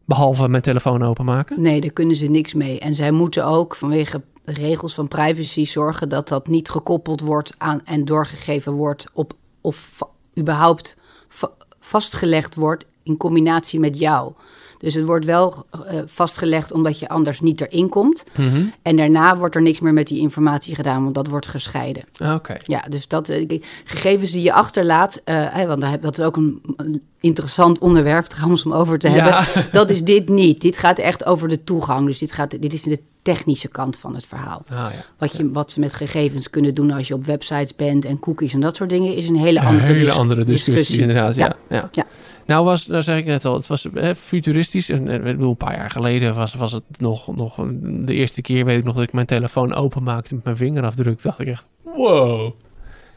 Behalve 0.06 0.48
mijn 0.48 0.64
telefoon 0.64 1.04
openmaken? 1.04 1.62
Nee, 1.62 1.82
daar 1.82 1.92
kunnen 1.92 2.16
ze 2.16 2.26
niks 2.28 2.54
mee. 2.54 2.80
En 2.80 2.96
zij 2.96 3.12
moeten 3.12 3.46
ook 3.46 3.76
vanwege 3.76 4.22
regels 4.44 4.94
van 4.94 5.08
privacy 5.08 5.66
zorgen 5.66 6.10
dat 6.10 6.28
dat 6.28 6.48
niet 6.48 6.70
gekoppeld 6.70 7.22
wordt 7.22 7.54
aan 7.58 7.82
en 7.86 8.06
doorgegeven 8.06 8.74
wordt 8.74 9.08
op 9.14 9.34
of 9.62 10.00
überhaupt 10.40 10.98
va- 11.28 11.52
vastgelegd 11.80 12.56
wordt 12.56 12.86
in 13.04 13.18
combinatie 13.18 13.80
met 13.80 14.00
jou. 14.00 14.34
Dus 14.78 14.94
het 14.94 15.06
wordt 15.06 15.26
wel 15.26 15.66
eh, 15.72 16.00
vastgelegd 16.06 16.72
omdat 16.72 17.00
je 17.00 17.10
anders 17.10 17.40
niet 17.40 17.62
erin 17.62 17.90
komt. 17.90 18.24
Mhm. 18.36 18.62
En 18.82 18.96
daarna 18.96 19.38
wordt 19.38 19.56
er 19.56 19.62
niks 19.62 19.80
meer 19.80 19.94
met 19.94 20.08
die 20.08 20.20
informatie 20.20 20.76
gedaan, 20.76 21.04
want 21.04 21.16
dat 21.16 21.28
wordt 21.28 21.48
gescheiden. 21.48 22.04
Oké. 22.34 22.58
Ja, 22.64 22.84
dus 22.90 23.08
dat 23.08 23.30
eh, 23.30 23.60
gegevens 23.84 24.32
die 24.32 24.42
je 24.42 24.54
achterlaat, 24.54 25.22
eh, 25.24 25.66
want 25.66 25.82
dat 26.02 26.18
is 26.20 26.26
ook 26.26 26.36
een, 26.36 26.62
een 26.78 27.02
interessant 27.20 27.80
onderwerp 27.80 28.26
trouwens 28.26 28.66
om 28.66 28.74
over 28.74 29.00
te 29.00 29.08
hebben. 29.08 29.34
Ja. 29.34 29.46
Dat 29.72 29.90
is 29.90 30.04
dit 30.04 30.30
niet. 30.30 30.62
Dit 30.62 30.78
gaat 30.78 30.98
echt 30.98 31.26
over 31.26 31.48
de 31.48 31.64
toegang. 31.64 32.06
Dus 32.06 32.18
dit, 32.18 32.32
gaat, 32.32 32.62
dit 32.62 32.74
is 32.74 32.82
de 32.82 33.00
technische 33.22 33.68
kant 33.68 33.98
van 33.98 34.16
het 34.16 34.26
verhaal. 34.26 34.64
Ah, 34.70 34.78
ja. 34.78 34.92
Wat, 35.18 35.36
je, 35.36 35.52
wat 35.52 35.72
ze 35.72 35.80
met 35.80 35.94
gegevens 35.94 36.50
kunnen 36.50 36.74
doen 36.76 36.92
als 36.92 37.08
je 37.08 37.14
op 37.14 37.26
websites 37.26 37.76
bent 37.76 38.06
en 38.06 38.20
cookies 38.20 38.54
en 38.54 38.60
dat 38.60 38.76
soort 38.76 38.90
dingen, 38.90 39.16
is 39.16 39.30
een 39.30 39.36
hele 39.36 39.60
Een 39.60 39.66
andere, 39.66 39.86
hele 39.86 40.06
dis- 40.06 40.18
andere 40.18 40.46
discussie, 40.46 41.00
inderdaad. 41.00 41.36
Ja. 41.36 41.56
Ja. 41.70 41.90
Ja. 41.92 42.06
Nou 42.46 42.66
was, 42.66 42.86
daar 42.86 43.04
zeg 43.04 43.18
ik 43.18 43.26
net 43.26 43.46
al, 43.46 43.54
het 43.54 43.68
was 43.68 43.88
hè, 43.94 44.16
futuristisch. 44.16 44.90
En, 44.90 45.08
en, 45.08 45.26
ik 45.26 45.36
bedoel, 45.36 45.50
een 45.50 45.58
paar 45.58 45.76
jaar 45.76 45.90
geleden 45.90 46.36
was, 46.36 46.54
was 46.54 46.72
het 46.72 46.84
nog, 46.98 47.36
nog 47.36 47.56
de 47.82 48.14
eerste 48.14 48.42
keer, 48.42 48.66
weet 48.66 48.78
ik 48.78 48.84
nog, 48.84 48.96
dat 48.96 49.04
ik 49.04 49.14
mijn 49.14 49.26
telefoon 49.26 49.74
openmaakte 49.74 50.36
met 50.36 50.44
mijn 50.44 50.58
vingerafdruk. 50.58 51.22
Dacht 51.22 51.40
ik 51.40 51.48
echt, 51.48 51.68
wow. 51.84 52.52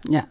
Ja, 0.01 0.29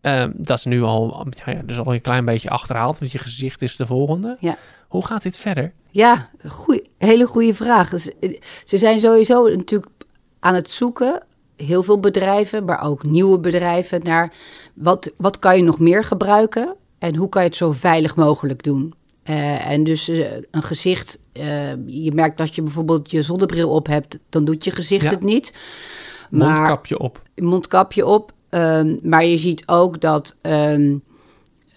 Ehm, 0.00 0.30
dat 0.34 0.58
is 0.58 0.64
nu 0.64 0.82
al, 0.82 1.26
ja, 1.44 1.52
ja, 1.52 1.62
dus 1.64 1.78
al 1.78 1.94
een 1.94 2.00
klein 2.00 2.24
beetje 2.24 2.50
achterhaald, 2.50 2.98
want 2.98 3.12
je 3.12 3.18
gezicht 3.18 3.62
is 3.62 3.76
de 3.76 3.86
volgende. 3.86 4.36
Ja. 4.40 4.56
Hoe 4.88 5.06
gaat 5.06 5.22
dit 5.22 5.36
verder? 5.36 5.72
ja 5.90 6.28
goeie, 6.48 6.90
hele 6.98 7.26
goede 7.26 7.54
vraag. 7.54 7.90
Dus, 7.90 8.18
eh, 8.18 8.40
ze 8.64 8.78
zijn 8.78 9.00
sowieso 9.00 9.48
natuurlijk 9.48 9.92
aan 10.40 10.54
het 10.54 10.70
zoeken, 10.70 11.22
heel 11.56 11.82
veel 11.82 12.00
bedrijven, 12.00 12.64
maar 12.64 12.82
ook 12.82 13.02
nieuwe 13.02 13.40
bedrijven, 13.40 14.00
naar 14.02 14.32
wat, 14.74 15.12
wat 15.16 15.38
kan 15.38 15.56
je 15.56 15.62
nog 15.62 15.78
meer 15.78 16.04
gebruiken 16.04 16.76
en 16.98 17.16
hoe 17.16 17.28
kan 17.28 17.42
je 17.42 17.48
het 17.48 17.56
zo 17.56 17.72
veilig 17.72 18.16
mogelijk 18.16 18.62
doen. 18.62 18.94
Eh, 19.22 19.70
en 19.70 19.84
dus 19.84 20.08
eh, 20.08 20.32
een 20.50 20.62
gezicht, 20.62 21.18
eh, 21.32 21.70
je 21.86 22.12
merkt 22.14 22.38
dat 22.38 22.54
je 22.54 22.62
bijvoorbeeld 22.62 23.10
je 23.10 23.22
zonnebril 23.22 23.70
op 23.70 23.86
hebt, 23.86 24.18
dan 24.28 24.44
doet 24.44 24.64
je 24.64 24.70
gezicht 24.70 25.04
Ja. 25.04 25.10
het 25.10 25.22
niet. 25.22 25.52
Maar 26.30 26.48
Mondkapje 26.54 26.98
op. 26.98 27.22
mondkapje 27.36 28.06
op. 28.06 28.32
Ehm, 28.48 28.96
maar 29.02 29.24
je 29.24 29.36
ziet 29.38 29.62
ook 29.66 30.00
dat. 30.00 30.36
ehm, 30.40 30.96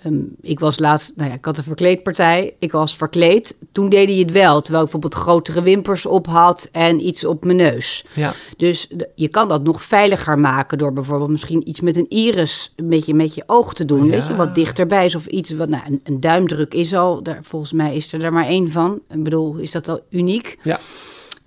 ehm, 0.04 0.20
ik 0.42 0.60
was 0.60 0.80
laatst. 0.80 1.12
Nou 1.16 1.30
ja, 1.30 1.36
ik 1.36 1.46
had 1.46 1.58
een 1.58 1.64
verkleedpartij. 1.64 2.56
Ik 2.60 2.72
was 2.72 2.96
verkleed. 2.96 3.58
Toen 3.72 3.90
deed 3.90 4.10
hij 4.10 4.18
het 4.18 4.32
wel. 4.32 4.62
Terwijl 4.62 4.84
ik 4.86 4.92
bijvoorbeeld 4.92 5.22
grotere 5.24 5.62
wimpers 5.62 6.06
op 6.06 6.28
had 6.28 6.70
en 6.72 7.08
iets 7.08 7.26
op 7.26 7.44
mijn 7.46 7.58
neus. 7.58 8.06
Ja, 8.14 8.34
Dus 8.58 8.90
je 9.16 9.28
kan 9.28 9.48
dat 9.48 9.64
nog 9.64 9.82
veiliger 9.82 10.40
maken 10.40 10.78
door 10.78 10.94
bijvoorbeeld 10.94 11.30
misschien 11.30 11.70
iets 11.70 11.82
met 11.82 11.98
een 11.98 12.10
iris 12.10 12.74
een 12.76 12.90
beetje 12.90 13.14
met 13.14 13.36
je 13.36 13.44
oog 13.46 13.74
te 13.74 13.86
doen. 13.86 14.06
Ja. 14.06 14.12
Weet 14.12 14.28
je, 14.28 14.36
wat 14.36 14.56
dichterbij 14.56 15.06
is 15.06 15.16
of 15.16 15.26
iets 15.26 15.52
wat. 15.52 15.70
Nou, 15.70 15.84
een, 15.88 16.00
een 16.04 16.20
duimdruk 16.20 16.74
is 16.74 16.94
al. 16.94 17.24
Daar, 17.24 17.40
volgens 17.42 17.74
mij 17.74 17.96
is 17.96 18.14
er 18.14 18.24
er 18.24 18.34
maar 18.34 18.46
één 18.48 18.72
van. 18.72 19.00
Ik 19.10 19.24
bedoel, 19.24 19.56
is 19.56 19.72
dat 19.72 19.88
al 19.88 20.00
uniek? 20.10 20.58
Ja. 20.64 20.80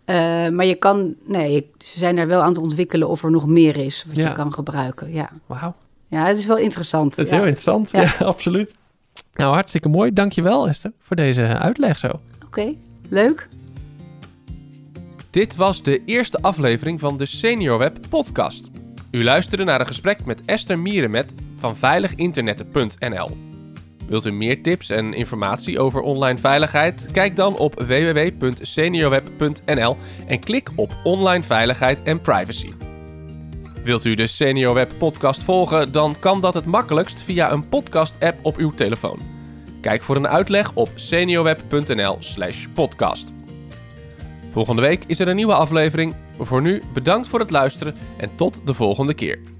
Eh, 0.05 0.49
maar 0.49 0.67
je 0.67 0.75
kan, 0.75 1.15
nee, 1.27 1.53
je- 1.53 1.67
ze 1.79 1.99
zijn 1.99 2.17
er 2.19 2.27
wel 2.27 2.41
aan 2.41 2.49
het 2.49 2.59
ontwikkelen 2.59 3.09
of 3.09 3.23
er 3.25 3.31
nog 3.31 3.47
meer 3.47 3.77
is 3.77 4.05
wat 4.09 4.17
Ja. 4.17 4.29
je 4.29 4.35
kan 4.35 4.53
gebruiken. 4.53 5.13
Ja. 5.13 5.31
wauw. 5.47 5.75
Ja, 6.15 6.27
het 6.27 6.39
is 6.39 6.47
wel 6.47 6.59
interessant. 6.59 7.17
Dat 7.17 7.25
is 7.25 7.31
ja. 7.31 7.37
heel 7.37 7.47
interessant. 7.47 7.91
Ja. 7.91 8.01
Ja. 8.01 8.13
absoluut. 8.35 8.75
Nou, 9.35 9.55
hartstikke 9.55 9.89
mooi. 9.89 10.13
Dankjewel 10.13 10.69
Esther 10.69 10.93
voor 10.99 11.17
deze 11.17 11.43
uitleg 11.43 11.99
zo. 11.99 12.21
Oké, 12.45 12.75
leuk. 13.09 13.49
Dit 15.31 15.57
was 15.57 15.83
de 15.83 16.03
eerste 16.05 16.39
aflevering 16.41 17.01
van 17.01 17.17
de 17.17 17.27
Senior 17.27 17.79
Web 17.79 17.99
podcast. 18.09 18.71
U 19.11 19.25
luisterde 19.25 19.65
naar 19.65 19.81
een 19.81 19.87
gesprek 19.87 20.25
met 20.25 20.43
Esther 20.45 20.79
Mierenmet 20.79 21.33
van 21.57 21.77
veiliginternetten.nl. 21.77 23.37
Wilt 24.07 24.27
u 24.27 24.33
meer 24.33 24.63
tips 24.63 24.91
en 24.91 25.15
informatie 25.15 25.79
over 25.79 26.01
online 26.01 26.39
veiligheid? 26.39 27.09
Kijk 27.13 27.37
dan 27.37 27.57
op 27.57 27.75
www.seniorweb.nl 27.75 29.97
en 30.27 30.41
klik 30.41 30.71
op 30.75 30.97
online 31.03 31.43
veiligheid 31.43 32.03
en 32.03 32.21
privacy. 32.21 32.73
Wilt 33.85 34.05
u 34.05 34.15
de 34.15 34.27
Senior 34.27 34.75
Web 34.75 34.91
podcast 34.99 35.43
volgen? 35.43 35.93
Dan 35.93 36.17
kan 36.19 36.41
dat 36.41 36.55
het 36.55 36.65
makkelijkst 36.65 37.23
via 37.23 37.53
een 37.53 37.69
podcast 37.69 38.15
app 38.21 38.39
op 38.43 38.57
uw 38.57 38.71
telefoon. 38.71 39.19
Kijk 39.81 40.03
voor 40.03 40.17
een 40.17 40.29
uitleg 40.29 40.75
op 40.75 40.89
seniorweb.nl/podcast. 40.95 43.33
Volgende 44.51 44.83
week 44.83 45.05
is 45.07 45.19
er 45.19 45.29
een 45.29 45.37
nieuwe 45.37 45.55
aflevering. 45.55 46.15
Voor 46.39 46.63
nu 46.63 46.83
bedankt 46.93 47.29
voor 47.29 47.41
het 47.41 47.51
luisteren 47.51 47.95
en 48.17 48.31
tot 48.35 48.67
de 48.67 48.75
volgende 48.75 49.15
keer. 49.15 49.54